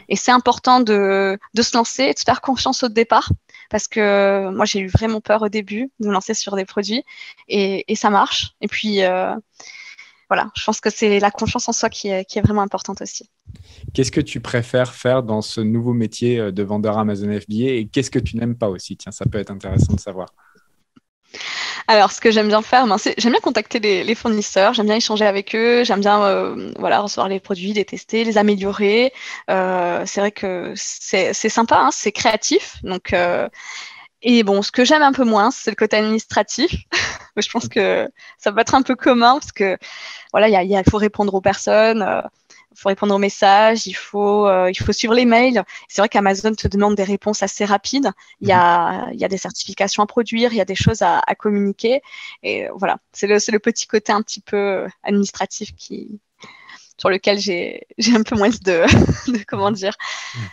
Et 0.10 0.15
c'est 0.15 0.32
important 0.32 0.80
de, 0.80 1.38
de 1.53 1.62
se 1.62 1.75
lancer, 1.75 2.13
de 2.13 2.17
se 2.17 2.23
faire 2.23 2.41
confiance 2.41 2.84
au 2.84 2.89
départ 2.89 3.30
parce 3.69 3.88
que 3.88 4.49
moi 4.49 4.65
j'ai 4.65 4.80
eu 4.80 4.88
vraiment 4.88 5.21
peur 5.21 5.41
au 5.41 5.49
début 5.49 5.91
de 5.99 6.08
me 6.08 6.13
lancer 6.13 6.34
sur 6.34 6.56
des 6.56 6.65
produits 6.65 7.03
et, 7.47 7.84
ça 7.95 8.10
marche. 8.10 8.53
Et 8.62 8.67
puis 8.67 9.03
euh, 9.03 9.34
voilà, 10.30 10.51
je 10.56 10.63
pense 10.63 10.82
que 10.82 10.89
c'est 10.89 11.19
la 11.19 11.32
confiance 11.32 11.69
en 11.69 11.73
soi 11.73 11.89
qui 11.89 12.10
est, 12.10 12.25
qui 12.25 12.39
est 12.39 12.41
vraiment 12.41 12.62
importante 12.62 13.01
aussi. 13.01 13.30
Qu'est-ce 13.93 14.12
que 14.12 14.21
tu 14.21 14.41
préfères 14.41 14.93
faire 14.93 15.23
dans 15.23 15.41
ce 15.41 15.62
nouveau 15.62 15.93
métier 15.93 16.39
euh, 16.39 16.51
de 16.51 16.63
vendeur 16.63 16.97
Amazon 16.97 17.27
FBA 17.27 17.69
et 17.69 17.88
qu'est-ce 17.91 18.12
que 18.12 18.19
tu 18.19 18.36
n'aimes 18.38 18.58
pas 18.58 18.69
aussi? 18.69 18.97
Tiens, 18.97 19.12
ça 19.12 19.25
peut 19.25 19.38
être 19.38 19.51
intéressant 19.51 19.93
de 19.93 19.99
savoir. 19.99 20.30
Alors, 21.89 22.12
ce 22.12 22.19
que 22.19 22.32
j'aime 22.32 22.50
bien 22.50 22.62
faire, 22.62 22.86
ben, 22.86 22.97
j'aime 23.17 23.32
bien 23.32 23.39
contacter 23.39 23.80
les, 23.80 24.15
fournisseurs, 24.15 24.73
j'aime 24.73 24.88
bien 24.88 24.97
échanger 24.97 25.26
avec 25.26 25.56
eux, 25.56 25.86
j'aime 25.86 26.02
bien 26.02 26.21
euh, 26.23 26.73
voilà, 26.78 27.00
recevoir 27.00 27.30
les 27.30 27.39
produits, 27.39 27.71
les 27.71 27.86
tester, 27.86 28.26
les 28.26 28.38
améliorer. 28.38 29.13
Euh, 29.50 30.04
c'est 30.06 30.19
vrai 30.19 30.32
que 30.32 30.73
c'est 30.76 31.34
sympa, 31.34 31.78
hein, 31.78 31.89
c'est 31.93 32.12
créatif. 32.12 32.76
Donc, 32.84 33.13
euh, 33.13 33.47
et 34.21 34.43
bon, 34.43 34.62
ce 34.62 34.71
que 34.71 34.84
j'aime 34.84 35.02
un 35.02 35.13
peu 35.13 35.23
moins, 35.23 35.50
c'est 35.52 35.71
le 35.71 35.78
côté 35.78 35.95
administratif. 35.95 36.71
je 37.38 37.50
pense 37.50 37.69
que 37.69 38.10
ça 38.38 38.52
peut 38.52 38.60
être 38.60 38.76
un 38.76 38.82
peu 38.82 38.95
commun 38.95 39.34
parce 39.39 39.54
que 39.54 39.78
voilà, 40.34 40.50
il 40.50 40.84
faut 40.89 40.97
répondre 40.97 41.34
aux 41.36 41.41
personnes 41.41 42.06
il 42.46 42.46
faut 42.78 42.90
répondre 42.90 43.16
aux 43.16 43.20
messages, 43.20 43.88
il 43.88 43.94
faut, 43.94 44.48
euh, 44.48 44.70
il 44.70 44.76
faut 44.76 44.92
suivre 44.92 45.13
les 45.13 45.26
mails. 45.26 45.63
C'est 45.88 46.02
vrai 46.02 46.10
qu'Amazon 46.10 46.54
te 46.54 46.68
demande 46.68 46.96
des 46.96 47.04
réponses 47.04 47.42
assez 47.42 47.66
rapides. 47.66 48.12
Il 48.42 48.48
y, 48.48 48.52
a, 48.52 49.08
mhm. 49.08 49.13
il 49.13 49.20
y 49.20 49.26
a 49.26 49.28
des 49.28 49.38
certifications 49.38 50.04
à 50.04 50.06
produire, 50.06 50.54
il 50.54 50.58
y 50.58 50.62
a 50.62 50.66
des 50.66 50.76
choses 50.76 51.02
à, 51.02 51.20
à 51.26 51.36
communiquer. 51.36 52.02
Et 52.44 52.68
voilà, 52.76 52.98
c'est 53.13 53.28
le, 53.28 53.38
le 53.52 53.60
petit 53.60 53.88
côté 53.88 54.12
un 54.12 54.22
petit 54.22 54.42
peu 54.42 54.88
administratif 55.04 55.76
qui, 55.76 56.20
sur 56.98 57.10
lequel 57.10 57.40
j'ai 57.40 57.86
un 58.13 58.24
peu 58.24 58.36
moins 58.36 58.50
de, 58.50 59.32
de 59.32 59.44
comment 59.48 59.72
dire. 59.72 59.94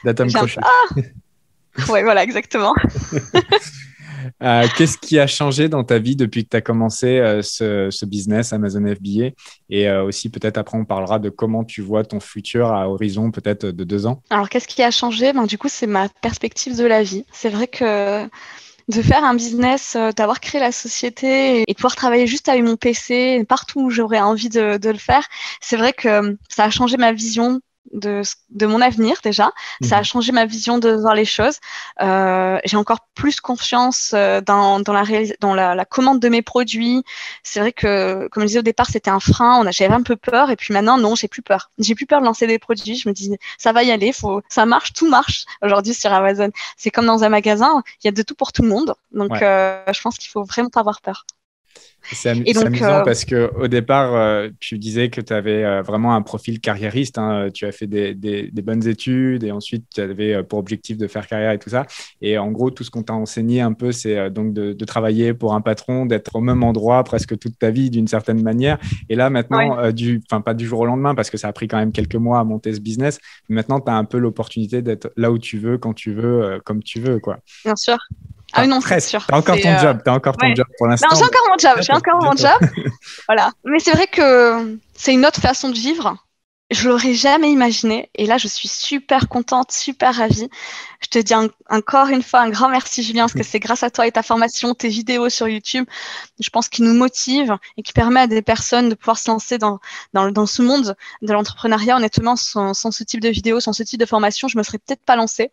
D'atomes. 0.05 0.31
Ah 0.63 1.91
ouais, 1.91 2.03
voilà, 2.03 2.23
exactement. 2.23 2.75
Euh, 4.43 4.67
qu'est-ce 4.77 4.99
qui 4.99 5.19
a 5.19 5.27
changé 5.27 5.69
dans 5.69 5.85
ta 5.85 5.99
vie 5.99 6.17
depuis 6.17 6.45
que 6.45 6.51
tu 6.51 6.57
as 6.57 6.61
commencé 6.61 7.19
euh, 7.19 7.43
ce, 7.43 8.05
business 8.05 8.53
Amazon 8.53 8.87
FBA 8.87 9.31
Et 9.71 9.89
euh, 9.89 10.05
aussi, 10.05 10.31
peut-être 10.31 10.59
après, 10.59 10.79
on 10.79 10.85
parlera 10.85 11.19
de 11.19 11.31
comment 11.31 11.65
tu 11.65 11.83
vois 11.83 12.05
ton 12.05 12.21
futur 12.21 12.73
à 12.73 12.89
horizon 12.89 13.31
peut-être 13.31 13.67
de 13.67 13.85
deux 13.85 14.07
ans. 14.07 14.23
Alors, 14.31 14.49
qu'est-ce 14.49 14.69
qui 14.69 14.83
a 14.83 14.91
changé? 14.91 15.33
Ben, 15.33 15.47
Du 15.47 15.59
coup, 15.59 15.69
c'est 15.69 15.87
ma 15.87 16.09
perspective 16.09 16.77
de 16.77 16.85
la 16.85 17.03
vie. 17.03 17.25
C'est 17.33 17.51
vrai 17.51 17.67
que 17.67 18.25
de 18.89 19.01
faire 19.01 19.25
un 19.25 19.35
business, 19.35 19.97
d'avoir 20.17 20.41
créé 20.41 20.61
la 20.61 20.73
société 20.73 21.63
et 21.63 21.65
de 21.67 21.75
pouvoir 21.75 21.97
travailler 21.97 22.27
juste 22.27 22.51
avec 22.51 22.63
mon 22.63 22.77
PC 22.77 23.43
partout 23.49 23.81
où 23.81 23.91
j'aurais 23.91 24.21
envie 24.21 24.51
de, 24.51 24.79
le 24.83 24.99
faire, 24.99 25.27
c'est 25.63 25.77
vrai 25.77 25.95
que 25.95 26.37
ça 26.51 26.65
a 26.65 26.71
changé 26.71 26.99
ma 26.99 27.13
vision 27.13 27.61
de, 27.93 28.23
de 28.51 28.67
mon 28.67 28.81
avenir 28.81 29.17
déjà. 29.23 29.53
Ça 29.83 29.97
a 29.97 29.99
mhm. 29.99 30.05
changé 30.05 30.33
ma 30.33 30.47
vision 30.47 30.79
de 30.79 30.91
voir 30.91 31.15
les 31.15 31.25
choses. 31.25 31.59
Euh, 32.01 32.59
j'ai 32.65 32.77
encore 32.77 33.01
plus 33.15 33.41
confiance 33.41 34.13
euh, 34.15 34.41
dans, 34.41 34.81
dans, 34.81 34.93
la, 34.93 35.05
dans 35.41 35.55
la, 35.55 35.75
la, 35.75 35.85
commande 35.85 36.21
de 36.21 36.29
mes 36.29 36.43
produits. 36.43 37.05
C'est 37.43 37.61
vrai 37.61 37.73
que, 37.73 38.29
comme 38.29 38.43
je 38.43 38.49
disais 38.49 38.59
au 38.61 38.63
départ, 38.63 38.87
c'était 38.87 39.11
un 39.11 39.21
frein. 39.21 39.65
On 39.65 39.71
j'avais 39.71 39.95
un 39.95 40.03
peu 40.03 40.17
peur. 40.17 40.51
Et 40.51 40.57
puis 40.57 40.73
maintenant, 40.73 40.99
non, 40.99 41.15
j'ai 41.15 41.29
plus 41.29 41.43
peur. 41.43 41.71
J'ai 41.79 41.95
plus 41.95 42.07
peur 42.07 42.21
de 42.21 42.27
lancer 42.27 42.47
des 42.47 42.59
produits. 42.59 42.97
Je 42.97 43.09
me 43.09 43.15
dis, 43.15 43.37
ça 43.59 43.73
va 43.73 43.83
y 43.83 43.91
aller. 43.91 44.13
Faut, 44.13 44.43
ça 44.49 44.67
marche, 44.67 44.93
tout 44.93 45.09
marche 45.09 45.45
aujourd'hui 45.63 45.95
sur 45.95 46.13
Amazon. 46.13 46.51
C'est 46.77 46.91
comme 46.91 47.07
dans 47.07 47.25
un 47.25 47.29
magasin. 47.29 47.83
Il 48.03 48.07
y 48.07 48.09
a 48.09 48.13
de 48.13 48.23
tout 48.23 48.35
pour 48.35 48.53
tout 48.53 48.63
le 48.63 48.69
monde. 48.69 48.95
Donc, 49.13 49.43
euh, 49.43 49.83
je 49.93 50.01
pense 50.01 50.19
qu'il 50.19 50.31
faut 50.31 50.45
vraiment 50.45 50.71
pas 50.71 50.81
avoir 50.81 51.01
peur. 51.01 51.27
C'est 52.13 52.29
amusant 52.29 52.87
euh, 52.87 53.03
parce 53.03 53.25
qu'au 53.25 53.69
départ, 53.69 54.15
euh, 54.15 54.49
tu 54.61 54.79
disais 54.79 55.09
que 55.09 55.21
tu 55.21 55.33
avais 55.33 55.65
euh, 55.65 55.83
vraiment 55.83 56.15
un 56.15 56.23
profil 56.23 56.61
carriériste. 56.61 57.19
Hein. 57.19 57.49
Tu 57.53 57.65
as 57.65 57.73
fait 57.73 57.87
des, 57.87 58.15
des, 58.15 58.51
bonnes 58.63 58.87
études 58.87 59.45
et 59.45 59.53
ensuite 59.53 59.87
tu 59.95 60.01
avais 60.01 60.43
pour 60.43 60.59
objectif 60.59 60.99
de 60.99 61.07
faire 61.07 61.27
carrière 61.27 61.53
et 61.53 61.59
tout 61.59 61.71
ça. 61.71 61.87
Et 62.21 62.37
en 62.39 62.51
gros, 62.51 62.71
tout 62.71 62.85
ce 62.85 62.91
qu'on 62.91 63.03
t'a 63.03 63.15
enseigné 63.15 63.61
un 63.61 63.73
peu, 63.73 63.93
c'est 63.93 64.31
donc 64.31 64.53
de, 64.53 64.85
travailler 64.85 65.33
pour 65.33 65.55
un 65.55 65.63
patron, 65.63 66.05
d'être 66.05 66.37
au 66.37 66.41
même 66.41 66.63
endroit 66.63 67.03
presque 67.05 67.39
toute 67.39 67.59
ta 67.59 67.71
vie 67.71 67.89
d'une 67.89 68.07
certaine 68.07 68.43
manière. 68.43 68.79
Et 69.09 69.17
là, 69.17 69.31
maintenant, 69.31 69.91
du, 69.93 70.21
enfin 70.31 70.43
pas 70.43 70.53
du 70.53 70.67
jour 70.67 70.81
au 70.81 70.87
lendemain 70.87 71.15
parce 71.15 71.31
que 71.31 71.39
ça 71.39 71.49
a 71.49 71.53
pris 71.53 71.69
quand 71.69 71.79
même 71.79 71.93
quelques 71.93 72.17
mois 72.17 72.39
à 72.39 72.45
monter 72.45 72.75
ce 72.75 72.81
business. 72.81 73.19
Mais 73.49 73.57
maintenant, 73.57 73.81
tu 73.81 73.91
as 73.91 73.97
un 73.97 74.05
peu 74.05 74.19
l'opportunité 74.19 74.83
d'être 74.83 75.11
là 75.17 75.33
où 75.33 75.39
tu 75.39 75.59
veux, 75.59 75.79
quand 75.79 75.95
tu 75.95 76.13
veux, 76.13 76.61
comme 76.65 76.83
tu 76.83 77.01
veux. 77.01 77.19
Quoi. 77.19 77.39
Bien 77.65 77.77
sûr. 77.77 77.97
Ah 78.55 78.67
non, 78.67 78.81
c'est 78.81 79.01
sûr. 79.01 79.25
T'as 79.27 79.37
encore 79.37 79.57
ton 79.61 79.79
job, 79.79 80.01
t'as 80.05 80.13
encore 80.13 80.37
ton 80.37 80.55
job 80.55 80.67
pour 80.79 80.87
l'instant. 80.87 81.09
Non, 81.11 81.17
j'ai 81.17 81.25
encore 81.25 81.47
mon 81.49 81.59
job, 81.59 81.79
j'ai 81.81 81.93
encore 81.93 82.23
mon 82.23 82.37
job. 82.37 82.71
voilà. 83.29 83.51
Mais 83.65 83.79
c'est 83.79 83.93
vrai 83.93 84.07
que 84.07 84.79
c'est 84.95 85.13
une 85.13 85.27
autre 85.27 85.41
façon 85.41 85.69
de 85.69 85.75
vivre 85.75 86.17
je 86.71 86.89
l'aurais 86.89 87.15
jamais 87.15 87.51
imaginé. 87.51 88.11
Et 88.15 88.27
là, 88.27 88.39
je 88.39 88.49
suis 88.49 88.69
super 88.69 89.29
contente, 89.29 89.71
super 89.71 90.15
ravie. 90.15 90.49
Je 91.01 91.09
te 91.09 91.19
dis 91.19 91.35
encore 91.69 92.09
une 92.09 92.23
fois 92.23 92.41
un 92.41 92.49
grand 92.49 92.69
merci, 92.69 93.03
Julien, 93.03 93.23
parce 93.23 93.35
que 93.35 93.43
c'est 93.43 93.61
grâce 93.61 93.83
à 93.83 93.91
toi 93.91 94.07
et 94.07 94.13
ta 94.13 94.23
formation, 94.23 94.75
tes 94.75 94.89
vidéos 94.89 95.29
sur 95.29 95.47
YouTube, 95.47 95.87
je 96.41 96.51
pense, 96.51 96.69
qui 96.69 96.83
nous 96.83 96.95
motive 96.95 97.57
et 97.77 97.83
qui 97.83 97.93
permet 97.93 98.21
à 98.21 98.27
des 98.27 98.43
personnes 98.43 98.89
de 98.89 98.95
pouvoir 98.95 99.19
se 99.19 99.31
lancer 99.31 99.59
dans, 99.59 99.79
dans, 100.15 100.31
dans 100.31 100.47
ce 100.47 100.63
monde 100.63 100.97
de 101.23 101.33
l'entrepreneuriat. 101.33 101.97
Honnêtement, 101.97 102.37
sans, 102.37 102.73
sans, 102.73 102.91
ce 102.91 103.05
type 103.05 103.21
de 103.21 103.29
vidéos, 103.29 103.61
sans 103.61 103.73
ce 103.73 103.83
type 103.83 104.01
de 104.01 104.07
formation, 104.07 104.49
je 104.49 104.57
me 104.57 104.63
serais 104.63 104.79
peut-être 104.79 105.05
pas 105.05 105.17
lancée. 105.17 105.51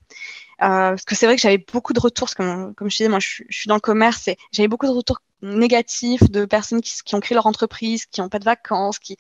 Euh, 0.61 0.91
parce 0.91 1.05
que 1.05 1.15
c'est 1.15 1.25
vrai 1.25 1.35
que 1.35 1.41
j'avais 1.41 1.57
beaucoup 1.57 1.93
de 1.93 1.99
retours, 1.99 2.29
comme, 2.35 2.73
je 2.79 2.97
disais, 2.97 3.09
moi 3.09 3.19
je, 3.19 3.43
je 3.49 3.57
suis 3.57 3.67
dans 3.67 3.75
le 3.75 3.81
commerce 3.81 4.27
et 4.27 4.37
j'avais 4.51 4.67
beaucoup 4.67 4.85
de 4.85 4.91
retours 4.91 5.19
négatifs 5.41 6.29
de 6.29 6.45
personnes 6.45 6.81
qui, 6.81 6.93
qui 7.03 7.15
ont 7.15 7.19
créé 7.19 7.35
leur 7.35 7.47
entreprise, 7.47 8.05
qui 8.05 8.21
n'ont 8.21 8.29
pas 8.29 8.39
de 8.39 8.45
vacances, 8.45 8.99
qui, 8.99 9.17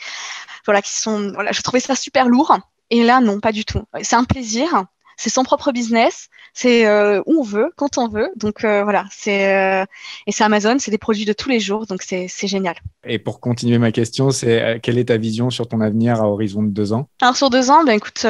voilà, 0.65 0.81
qui 0.81 0.93
sont, 0.93 1.31
voilà, 1.33 1.51
je 1.51 1.61
trouvais 1.61 1.79
ça 1.79 1.95
super 1.95 2.27
lourd. 2.27 2.57
Et 2.91 3.03
là, 3.03 3.21
non, 3.21 3.39
pas 3.39 3.51
du 3.51 3.65
tout. 3.65 3.83
C'est 4.03 4.15
un 4.15 4.25
plaisir 4.25 4.85
c'est 5.21 5.29
son 5.29 5.43
propre 5.43 5.71
business, 5.71 6.29
c'est 6.51 6.87
euh, 6.87 7.21
où 7.27 7.41
on 7.41 7.43
veut, 7.43 7.71
quand 7.75 7.99
on 7.99 8.07
veut. 8.07 8.31
Donc 8.37 8.63
euh, 8.63 8.83
voilà, 8.83 9.05
c'est 9.11 9.55
euh, 9.55 9.85
et 10.25 10.31
c'est 10.31 10.43
Amazon, 10.43 10.77
c'est 10.79 10.89
des 10.89 10.97
produits 10.97 11.25
de 11.25 11.33
tous 11.33 11.47
les 11.47 11.59
jours, 11.59 11.85
donc 11.85 12.01
c'est 12.01 12.27
génial. 12.47 12.73
Et 13.05 13.19
pour 13.19 13.39
continuer 13.39 13.77
ma 13.77 13.91
question, 13.91 14.31
c'est 14.31 14.79
quelle 14.81 14.97
est 14.97 15.05
ta 15.05 15.17
vision 15.17 15.51
sur 15.51 15.67
ton 15.67 15.79
avenir 15.79 16.19
à 16.19 16.27
horizon 16.27 16.63
de 16.63 16.69
deux 16.69 16.91
ans? 16.91 17.07
Alors 17.21 17.35
sur 17.35 17.51
deux 17.51 17.69
ans, 17.69 17.83
ben 17.83 17.93
écoute, 17.93 18.25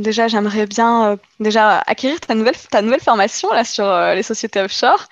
déjà 0.00 0.26
j'aimerais 0.26 0.64
bien 0.64 1.18
déjà 1.40 1.80
acquérir 1.80 2.18
ta 2.20 2.34
nouvelle 2.34 2.56
ta 2.70 2.80
nouvelle 2.80 3.00
formation 3.00 3.52
là 3.52 3.64
sur 3.64 3.86
les 4.14 4.22
sociétés 4.22 4.60
offshore, 4.60 5.08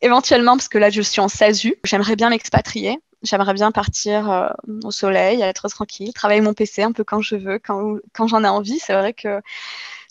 éventuellement 0.00 0.56
parce 0.56 0.68
que 0.68 0.78
là 0.78 0.90
je 0.90 1.02
suis 1.02 1.20
en 1.20 1.28
SASU, 1.28 1.74
j'aimerais 1.82 2.14
bien 2.14 2.30
m'expatrier. 2.30 3.00
J'aimerais 3.24 3.54
bien 3.54 3.70
partir 3.70 4.52
au 4.82 4.90
soleil, 4.90 5.42
être 5.42 5.68
tranquille, 5.68 6.12
travailler 6.12 6.40
mon 6.40 6.54
PC 6.54 6.82
un 6.82 6.90
peu 6.90 7.04
quand 7.04 7.20
je 7.20 7.36
veux, 7.36 7.60
quand, 7.60 7.98
quand 8.12 8.26
j'en 8.26 8.42
ai 8.42 8.48
envie. 8.48 8.80
C'est 8.80 8.94
vrai 8.94 9.12
que 9.12 9.40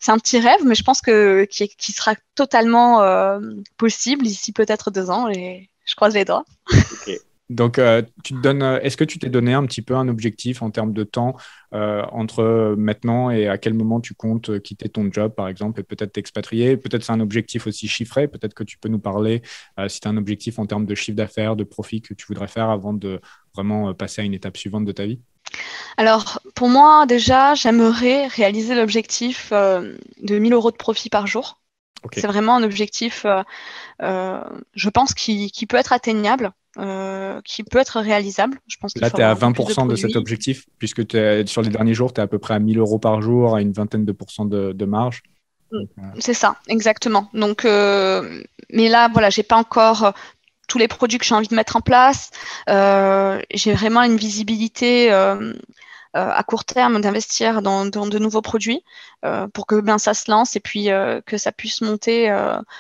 c'est 0.01 0.11
un 0.11 0.17
petit 0.17 0.39
rêve, 0.39 0.61
mais 0.65 0.73
je 0.73 0.83
pense 0.83 0.99
que 0.99 1.45
qui, 1.45 1.91
sera 1.91 2.15
totalement 2.33 3.03
euh, 3.03 3.39
possible 3.77 4.23
d'ici 4.23 4.51
peut-être 4.51 4.89
deux 4.89 5.11
ans. 5.11 5.29
Et 5.29 5.69
je 5.85 5.95
croise 5.95 6.15
les 6.15 6.25
doigts. 6.25 6.43
Donc, 7.51 7.77
euh, 7.77 8.01
tu 8.23 8.33
te 8.33 8.39
donnes, 8.39 8.63
euh, 8.63 8.79
est-ce 8.79 8.95
que 8.95 9.03
tu 9.03 9.19
t'es 9.19 9.29
donné 9.29 9.53
un 9.53 9.65
petit 9.65 9.81
peu 9.81 9.93
un 9.93 10.07
objectif 10.07 10.61
en 10.61 10.71
termes 10.71 10.93
de 10.93 11.03
temps 11.03 11.35
entre 11.73 12.75
maintenant 12.77 13.29
et 13.29 13.47
à 13.47 13.57
quel 13.57 13.73
moment 13.73 14.01
tu 14.01 14.13
comptes 14.13 14.59
quitter 14.59 14.89
ton 14.89 15.09
job, 15.11 15.33
par 15.35 15.47
exemple, 15.47 15.79
et 15.79 15.83
peut-être 15.83 16.13
t'expatrier? 16.13 16.75
Peut-être 16.77 17.03
c'est 17.03 17.13
un 17.13 17.19
objectif 17.19 17.67
aussi 17.67 17.87
chiffré. 17.87 18.27
Peut-être 18.27 18.53
que 18.55 18.63
tu 18.63 18.77
peux 18.77 18.89
nous 18.89 18.99
parler 18.99 19.41
si 19.87 20.01
tu 20.01 20.07
as 20.07 20.11
un 20.11 20.17
objectif 20.17 20.57
en 20.59 20.65
termes 20.65 20.85
de 20.85 20.95
chiffre 20.95 21.15
d'affaires, 21.15 21.55
de 21.55 21.63
profit 21.63 22.01
que 22.01 22.13
tu 22.13 22.25
voudrais 22.25 22.47
faire 22.47 22.69
avant 22.69 22.93
de 22.93 23.21
vraiment 23.53 23.93
passer 23.93 24.21
à 24.21 24.25
une 24.25 24.33
étape 24.33 24.57
suivante 24.57 24.83
de 24.83 24.91
ta 24.91 25.05
vie? 25.05 25.21
Alors, 25.97 26.39
pour 26.55 26.69
moi, 26.69 27.05
déjà, 27.05 27.53
j'aimerais 27.53 28.27
réaliser 28.27 28.75
l'objectif 28.75 29.49
euh, 29.51 29.95
de 30.21 30.37
1000 30.37 30.53
euros 30.53 30.71
de 30.71 30.77
profit 30.77 31.09
par 31.09 31.27
jour. 31.27 31.59
C'est 32.13 32.25
vraiment 32.25 32.55
un 32.55 32.63
objectif, 32.63 33.25
euh, 33.25 33.43
euh, 34.01 34.41
je 34.73 34.89
pense, 34.89 35.13
qui, 35.13 35.51
peut 35.69 35.77
être 35.77 35.93
atteignable, 35.93 36.51
qui 37.45 37.63
peut 37.63 37.77
être 37.77 37.99
réalisable. 37.99 38.57
Je 38.65 38.77
pense 38.81 38.95
Là, 38.97 39.11
tu 39.11 39.21
es 39.21 39.23
à 39.23 39.35
20% 39.35 39.87
de, 39.87 39.95
cet 39.95 40.15
objectif, 40.15 40.65
puisque 40.79 41.03
sur 41.47 41.61
les 41.61 41.69
derniers 41.69 41.93
jours, 41.93 42.11
tu 42.11 42.19
es 42.19 42.23
à 42.23 42.27
peu 42.27 42.39
près 42.39 42.55
à 42.55 42.59
1000 42.59 42.79
euros 42.79 42.97
par 42.97 43.21
jour, 43.21 43.55
à 43.55 43.61
une 43.61 43.71
vingtaine 43.71 44.05
de 44.05 44.11
pourcents 44.11 44.45
de, 44.45 44.85
marge. 44.85 45.21
Mm. 45.71 45.83
C'est 46.17 46.33
ça, 46.33 46.55
exactement. 46.67 47.29
Donc, 47.35 47.65
mais 47.65 48.89
là, 48.89 49.09
voilà, 49.13 49.29
j'ai 49.29 49.43
pas 49.43 49.57
encore 49.57 50.13
tous 50.71 50.78
les 50.78 50.88
produits 50.88 51.17
que 51.17 51.26
j'ai 51.26 51.36
envie 51.36 51.50
de 51.50 51.56
mettre 51.56 51.76
en 51.76 51.82
place. 51.82 52.32
Euh, 52.69 53.41
j'ai 53.54 53.74
vraiment 53.74 54.04
une 54.04 54.15
visibilité 54.15 55.12
euh, 55.12 55.54
euh, 56.15 56.30
à 56.30 56.43
court 56.43 56.63
terme 56.63 57.02
d'investir 57.02 57.62
dans, 57.62 57.86
de 57.86 58.19
nouveaux 58.19 58.41
produits 58.41 58.84
pour 59.54 59.67
que 59.67 59.80
ben, 59.80 60.00
ça 60.00 60.15
se 60.15 60.32
lance 60.32 60.56
et 60.56 60.60
puis 60.60 60.88
que 61.28 61.38
ça 61.38 61.52
puisse 61.52 61.82
monter 61.82 62.34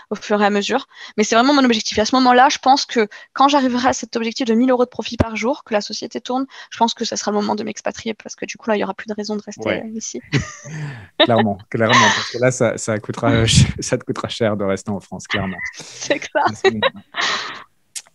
au 0.09 0.15
fur 0.15 0.41
et 0.41 0.45
à 0.45 0.49
mesure. 0.49 0.87
Mais 1.15 1.23
c'est 1.23 1.35
vraiment 1.35 1.53
mon 1.53 1.63
objectif. 1.63 1.99
à 1.99 2.05
ce 2.05 2.15
moment-là, 2.15 2.49
je 2.49 2.57
pense 2.57 2.85
que 2.85 3.07
quand 3.33 3.47
j'arriverai 3.47 3.89
à 3.89 3.93
cet 3.93 4.15
objectif 4.15 4.47
de 4.47 4.55
1000 4.55 4.71
euros 4.71 4.85
de 4.85 4.89
profit 4.89 5.17
par 5.17 5.35
jour, 5.35 5.63
que 5.63 5.73
la 5.73 5.81
société 5.81 6.19
tourne, 6.19 6.47
je 6.71 6.79
pense 6.79 6.95
que 6.95 7.05
ce 7.05 7.15
sera 7.15 7.29
le 7.29 7.37
moment 7.37 7.53
de 7.53 7.63
m'expatrier 7.63 8.15
parce 8.15 8.35
que 8.35 8.45
du 8.45 8.57
coup, 8.57 8.69
là, 8.71 8.75
il 8.75 8.79
n'y 8.79 8.83
aura 8.83 8.95
plus 8.95 9.07
de 9.07 9.13
raison 9.13 9.35
de 9.35 9.43
rester 9.43 9.83
ici. 9.93 10.19
clairement, 11.19 11.59
clairement, 11.69 11.93
parce 11.93 12.31
que 12.31 12.37
là, 12.39 12.49
ça, 12.49 12.77
ça, 12.79 12.97
coûtera, 12.97 13.45
ça 13.79 13.99
te 13.99 14.03
coûtera 14.03 14.29
cher 14.29 14.57
de 14.57 14.63
rester 14.63 14.89
en 14.89 14.99
France, 14.99 15.27
clairement. 15.27 15.57
C'est 15.75 16.21
ça. 16.33 16.69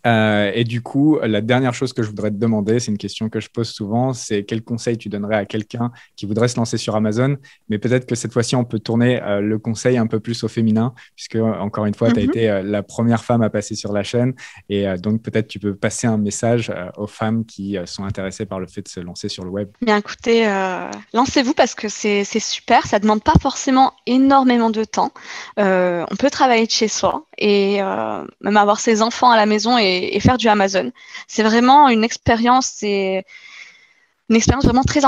Euh, 0.07 0.53
et 0.55 0.65
du 0.65 0.83
coup, 0.83 1.19
la 1.23 1.41
dernière 1.41 1.75
chose 1.75 1.93
que 1.93 2.03
je 2.03 2.09
voudrais 2.09 2.31
te 2.31 2.37
demander, 2.37 2.79
c'est 2.79 2.91
une 2.91 2.99
question 2.99 3.29
que 3.29 3.41
je 3.41 3.49
pose 3.49 3.69
souvent, 3.69 4.13
c'est 4.13 4.45
quel 4.45 4.63
conseil 4.63 4.97
tu 4.97 5.09
donnerais 5.09 5.37
à 5.37 5.45
quelqu'un 5.45 5.91
qui 6.15 6.27
voudrait 6.27 6.49
se 6.49 6.57
lancer 6.57 6.77
sur 6.77 6.95
Amazon, 6.95 7.37
mais 7.69 7.79
peut-être 7.79 8.07
que 8.07 8.15
cette 8.15 8.33
fois-ci, 8.33 8.55
on 8.55 8.65
peut 8.65 8.79
tourner 8.79 9.21
euh, 9.23 9.41
le 9.41 9.59
conseil 9.59 9.97
un 9.97 10.07
peu 10.07 10.21
plus 10.21 10.45
au 10.45 10.49
féminin, 10.49 10.95
puisque 11.17 11.37
encore 11.37 11.87
une 11.87 11.95
fois, 11.95 12.13
tu 12.13 12.21
as 12.21 12.23
mhm. 12.23 12.29
été 12.29 12.51
euh, 12.51 12.63
la 12.63 12.83
première 12.83 13.25
femme 13.25 13.43
à 13.43 13.51
passer 13.51 13.75
sur 13.75 13.93
la 13.93 14.05
chaîne, 14.05 14.35
et 14.69 14.87
donc 14.99 15.23
peut-être 15.23 15.49
tu 15.49 15.59
peux 15.59 15.75
passer 15.75 16.07
un 16.07 16.19
message 16.19 16.73
aux 16.97 17.07
femmes 17.07 17.45
qui 17.45 17.77
sont 17.85 18.05
intéressées 18.05 18.47
par 18.47 18.61
le 18.61 18.67
fait 18.67 18.83
de 18.83 18.89
se 18.89 19.01
lancer 19.01 19.29
sur 19.29 19.45
le 19.45 19.51
web. 19.51 19.69
Bien 19.83 19.97
écoutez, 19.97 20.47
lancez-vous 21.13 21.55
parce 21.55 21.75
que 21.75 21.89
c'est 21.89 22.25
super, 22.25 22.87
ça 22.87 22.99
ne 22.99 23.03
demande 23.03 23.23
pas 23.23 23.35
forcément 23.41 23.93
énormément 24.07 24.71
de 24.71 24.85
temps. 24.85 25.13
on 25.57 26.17
peut 26.19 26.31
travailler 26.31 26.67
de 26.67 26.71
chez 26.71 26.89
soi 26.89 27.26
et 27.39 27.81
même 28.41 28.57
avoir 28.57 28.81
ses 28.81 29.03
enfants 29.03 29.31
à 29.31 29.37
la 29.37 29.47
maison 29.47 29.79
et 29.79 30.19
faire 30.21 30.39
du 30.39 30.49
Amazon. 30.49 30.93
C'est 31.29 31.43
vraiment 31.43 31.89
une 31.89 32.05
expérience, 32.05 32.67
c'est 32.75 33.25
une 34.29 34.37
expérience 34.37 34.65
vraiment 34.65 34.83
très, 34.83 35.05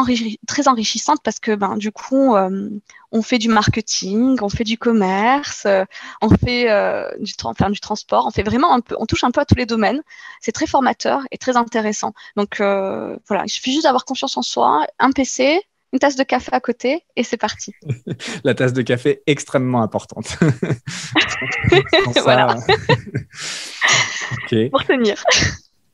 enrichissante 0.69 1.19
parce 1.25 1.41
que 1.41 1.55
ben, 1.55 1.77
du 1.77 1.91
coup, 1.91 2.37
euh, 2.37 2.71
on 3.11 3.23
fait 3.23 3.39
du 3.39 3.49
marketing, 3.49 4.39
on 4.41 4.49
fait 4.49 4.65
du 4.65 4.79
commerce, 4.79 5.65
euh, 5.67 5.85
on 6.23 6.29
fait 6.29 6.71
euh, 6.71 7.11
du, 7.19 7.33
du 7.33 7.81
transport, 7.81 8.27
on 8.27 8.31
fait 8.31 8.45
vraiment 8.45 8.73
un 8.73 8.81
peu, 8.81 8.95
on 8.99 9.07
touche 9.07 9.25
un 9.25 9.33
peu 9.33 9.41
à 9.41 9.45
tous 9.45 9.57
les 9.57 9.67
domaines. 9.67 10.03
C'est 10.41 10.53
très 10.53 10.67
formateur 10.67 11.23
et 11.33 11.39
très 11.39 11.57
intéressant. 11.57 12.13
Donc 12.37 12.59
voilà, 12.59 13.43
il 13.45 13.51
suffit 13.51 13.73
juste 13.73 13.85
d'avoir 13.85 14.05
confiance 14.05 14.37
en 14.37 14.43
soi, 14.43 14.87
un 14.99 15.11
PC, 15.11 15.63
une 15.93 15.99
tasse 15.99 16.17
de 16.17 16.23
café 16.23 16.51
à 16.53 16.61
côté 16.61 17.05
et 17.17 17.23
c'est 17.23 17.37
parti. 17.37 17.73
La 18.45 18.55
tasse 18.55 18.73
de 18.73 18.83
café 18.83 19.23
extrêmement 19.27 19.83
importante. 19.83 20.39
voilà. 22.23 22.57
Pour 24.71 24.85
tenir. 24.85 25.23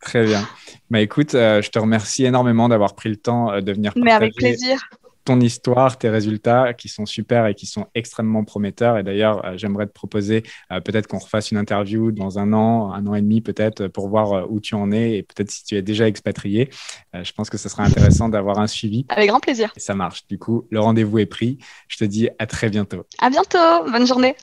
Très 0.01 0.25
bien. 0.25 0.47
Bah, 0.91 1.01
écoute, 1.01 1.35
euh, 1.35 1.63
je 1.63 1.71
te 1.71 1.79
remercie 1.79 2.25
énormément 2.25 2.69
d'avoir 2.69 2.95
pris 2.95 3.09
le 3.09 3.17
temps 3.17 3.51
euh, 3.51 3.61
de 3.61 3.73
venir 3.73 3.95
partager 3.95 4.05
Mais 4.05 4.13
avec 4.13 4.35
plaisir. 4.35 4.89
Ton 5.25 5.41
histoire, 5.41 5.99
tes 5.99 6.09
résultats 6.09 6.75
qui 6.75 6.89
sont 6.89 7.07
super 7.07 7.47
et 7.47 7.55
qui 7.55 7.67
sont 7.67 7.87
extrêmement 7.95 8.45
prometteurs. 8.45 8.99
Et 8.99 9.03
d'ailleurs, 9.03 9.45
euh, 9.45 9.57
j'aimerais 9.57 9.87
te 9.87 9.93
proposer 9.93 10.43
peut-être 10.85 11.07
qu'on 11.07 11.19
refasse 11.19 11.51
une 11.51 11.59
interview 11.59 12.11
dans 12.11 12.39
un 12.39 12.53
an, 12.53 12.93
un 12.93 13.07
an 13.07 13.15
et 13.15 13.23
demi 13.23 13.41
peut-être, 13.41 13.87
pour 13.89 14.09
voir 14.09 14.51
où 14.51 14.61
tu 14.61 14.75
en 14.75 14.91
es 14.93 15.19
et 15.19 15.23
peut-être 15.23 15.51
si 15.51 15.65
tu 15.65 15.77
es 15.77 15.83
déjà 15.83 16.09
expatrié. 16.09 16.71
je 17.13 17.33
pense 17.33 17.51
que 17.51 17.59
ce 17.59 17.69
sera 17.69 17.85
intéressant 17.85 18.29
d'avoir 18.29 18.59
un 18.59 18.67
suivi. 18.67 19.07
Avec 19.09 19.29
grand 19.29 19.41
plaisir. 19.41 19.73
ça 19.77 19.95
marche. 19.95 20.27
Du 20.27 20.39
coup, 20.39 20.67
le 20.71 20.81
rendez-vous 20.81 21.19
est 21.19 21.27
pris. 21.27 21.59
Je 21.89 21.97
te 21.97 22.05
dis 22.05 22.29
à 22.39 22.47
très 22.47 22.71
bientôt. 22.71 23.05
À 23.21 23.31
bientôt. 23.31 23.91
Bonne 23.91 24.07
journée. 24.07 24.35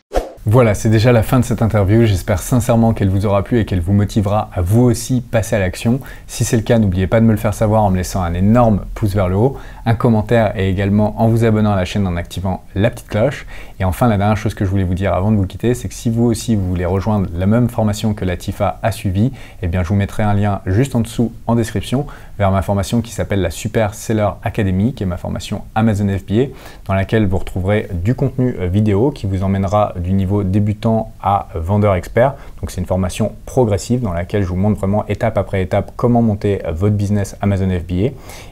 Voilà, 0.47 0.73
c'est 0.73 0.89
déjà 0.89 1.11
la 1.11 1.21
fin 1.21 1.39
de 1.39 1.45
cette 1.45 1.61
interview. 1.61 2.07
J'espère 2.07 2.39
sincèrement 2.39 2.93
qu'elle 2.93 3.09
vous 3.09 3.27
aura 3.27 3.43
plu 3.43 3.59
et 3.59 3.65
qu'elle 3.65 3.79
vous 3.79 3.93
motivera 3.93 4.49
à 4.51 4.61
vous 4.61 4.81
aussi 4.81 5.21
passer 5.21 5.55
à 5.55 5.59
l'action. 5.59 5.99
Si 6.25 6.45
c'est 6.45 6.57
le 6.57 6.63
cas, 6.63 6.79
n'oubliez 6.79 7.05
pas 7.05 7.19
de 7.19 7.27
me 7.27 7.31
le 7.31 7.37
faire 7.37 7.53
savoir 7.53 7.83
en 7.83 7.91
me 7.91 7.97
laissant 7.97 8.23
un 8.23 8.33
énorme 8.33 8.81
pouce 8.95 9.13
vers 9.13 9.29
le 9.29 9.35
haut, 9.35 9.59
un 9.85 9.93
commentaire 9.93 10.57
et 10.57 10.67
également 10.67 11.21
en 11.21 11.27
vous 11.27 11.45
abonnant 11.45 11.73
à 11.73 11.75
la 11.75 11.85
chaîne 11.85 12.07
en 12.07 12.15
activant 12.15 12.63
la 12.73 12.89
petite 12.89 13.07
cloche. 13.07 13.45
Et 13.79 13.83
enfin, 13.83 14.07
la 14.07 14.17
dernière 14.17 14.35
chose 14.35 14.55
que 14.55 14.65
je 14.65 14.69
voulais 14.71 14.83
vous 14.83 14.95
dire 14.95 15.13
avant 15.13 15.31
de 15.31 15.37
vous 15.37 15.45
quitter, 15.45 15.75
c'est 15.75 15.87
que 15.87 15.93
si 15.93 16.09
vous 16.09 16.23
aussi 16.23 16.55
vous 16.55 16.67
voulez 16.67 16.85
rejoindre 16.85 17.29
la 17.35 17.45
même 17.45 17.69
formation 17.69 18.15
que 18.15 18.25
la 18.25 18.35
TIFA 18.35 18.79
a 18.81 18.91
suivi, 18.91 19.31
eh 19.61 19.67
bien 19.67 19.83
je 19.83 19.89
vous 19.89 19.95
mettrai 19.95 20.23
un 20.23 20.33
lien 20.33 20.61
juste 20.65 20.95
en 20.95 21.01
dessous 21.01 21.31
en 21.45 21.53
description 21.53 22.07
vers 22.41 22.49
ma 22.49 22.63
formation 22.63 23.01
qui 23.01 23.11
s'appelle 23.11 23.41
la 23.41 23.51
Super 23.51 23.93
Seller 23.93 24.29
Academy, 24.41 24.95
qui 24.95 25.03
est 25.03 25.05
ma 25.05 25.17
formation 25.17 25.61
Amazon 25.75 26.07
FBA, 26.07 26.45
dans 26.87 26.95
laquelle 26.95 27.27
vous 27.27 27.37
retrouverez 27.37 27.87
du 27.93 28.15
contenu 28.15 28.55
euh, 28.59 28.65
vidéo 28.65 29.11
qui 29.11 29.27
vous 29.27 29.43
emmènera 29.43 29.93
du 29.99 30.11
niveau 30.11 30.41
débutant 30.41 31.11
à 31.21 31.49
vendeur 31.53 31.93
expert. 31.93 32.33
Donc 32.59 32.71
c'est 32.71 32.81
une 32.81 32.87
formation 32.87 33.33
progressive 33.45 34.01
dans 34.01 34.13
laquelle 34.13 34.41
je 34.41 34.47
vous 34.47 34.55
montre 34.55 34.79
vraiment 34.79 35.05
étape 35.07 35.37
après 35.37 35.61
étape 35.61 35.91
comment 35.95 36.23
monter 36.23 36.65
euh, 36.65 36.71
votre 36.71 36.95
business 36.95 37.37
Amazon 37.41 37.69
FBA. 37.69 38.09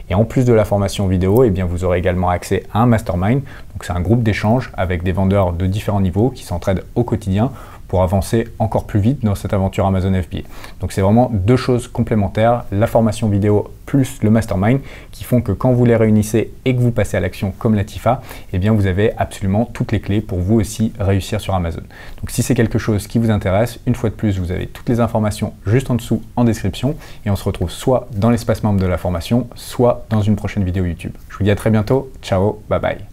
Et 0.08 0.14
en 0.14 0.24
plus 0.24 0.44
de 0.44 0.52
la 0.52 0.64
formation 0.64 1.08
vidéo, 1.08 1.42
eh 1.42 1.50
bien 1.50 1.64
vous 1.64 1.82
aurez 1.82 1.98
également 1.98 2.28
accès 2.28 2.62
à 2.72 2.82
un 2.82 2.86
mastermind. 2.86 3.42
Donc 3.72 3.82
c'est 3.82 3.92
un 3.92 4.00
groupe 4.00 4.22
d'échange 4.22 4.70
avec 4.76 5.02
des 5.02 5.10
vendeurs 5.10 5.52
de 5.52 5.66
différents 5.66 6.00
niveaux 6.00 6.30
qui 6.30 6.44
s'entraident 6.44 6.84
au 6.94 7.02
quotidien 7.02 7.50
pour 7.90 8.04
avancer 8.04 8.46
encore 8.60 8.86
plus 8.86 9.00
vite 9.00 9.24
dans 9.24 9.34
cette 9.34 9.52
aventure 9.52 9.84
Amazon 9.84 10.12
FBA. 10.14 10.42
Donc 10.78 10.92
c'est 10.92 11.00
vraiment 11.00 11.28
deux 11.34 11.56
choses 11.56 11.88
complémentaires, 11.88 12.64
la 12.70 12.86
formation 12.86 13.28
vidéo 13.28 13.68
plus 13.84 14.22
le 14.22 14.30
mastermind, 14.30 14.78
qui 15.10 15.24
font 15.24 15.40
que 15.40 15.50
quand 15.50 15.72
vous 15.72 15.84
les 15.84 15.96
réunissez 15.96 16.52
et 16.64 16.76
que 16.76 16.80
vous 16.80 16.92
passez 16.92 17.16
à 17.16 17.20
l'action 17.20 17.52
comme 17.58 17.74
Latifa, 17.74 18.22
eh 18.52 18.58
bien 18.60 18.72
vous 18.72 18.86
avez 18.86 19.12
absolument 19.18 19.64
toutes 19.64 19.90
les 19.90 19.98
clés 19.98 20.20
pour 20.20 20.38
vous 20.38 20.60
aussi 20.60 20.92
réussir 21.00 21.40
sur 21.40 21.52
Amazon. 21.52 21.82
Donc 22.20 22.30
si 22.30 22.44
c'est 22.44 22.54
quelque 22.54 22.78
chose 22.78 23.08
qui 23.08 23.18
vous 23.18 23.32
intéresse, 23.32 23.80
une 23.88 23.96
fois 23.96 24.08
de 24.08 24.14
plus, 24.14 24.38
vous 24.38 24.52
avez 24.52 24.68
toutes 24.68 24.88
les 24.88 25.00
informations 25.00 25.52
juste 25.66 25.90
en 25.90 25.96
dessous 25.96 26.22
en 26.36 26.44
description 26.44 26.94
et 27.26 27.30
on 27.30 27.36
se 27.36 27.42
retrouve 27.42 27.72
soit 27.72 28.06
dans 28.14 28.30
l'espace 28.30 28.62
membre 28.62 28.78
de 28.78 28.86
la 28.86 28.98
formation, 28.98 29.48
soit 29.56 30.06
dans 30.10 30.22
une 30.22 30.36
prochaine 30.36 30.62
vidéo 30.62 30.84
YouTube. 30.84 31.12
Je 31.28 31.38
vous 31.38 31.42
dis 31.42 31.50
à 31.50 31.56
très 31.56 31.70
bientôt, 31.70 32.12
ciao, 32.22 32.62
bye 32.68 32.78
bye. 32.78 33.09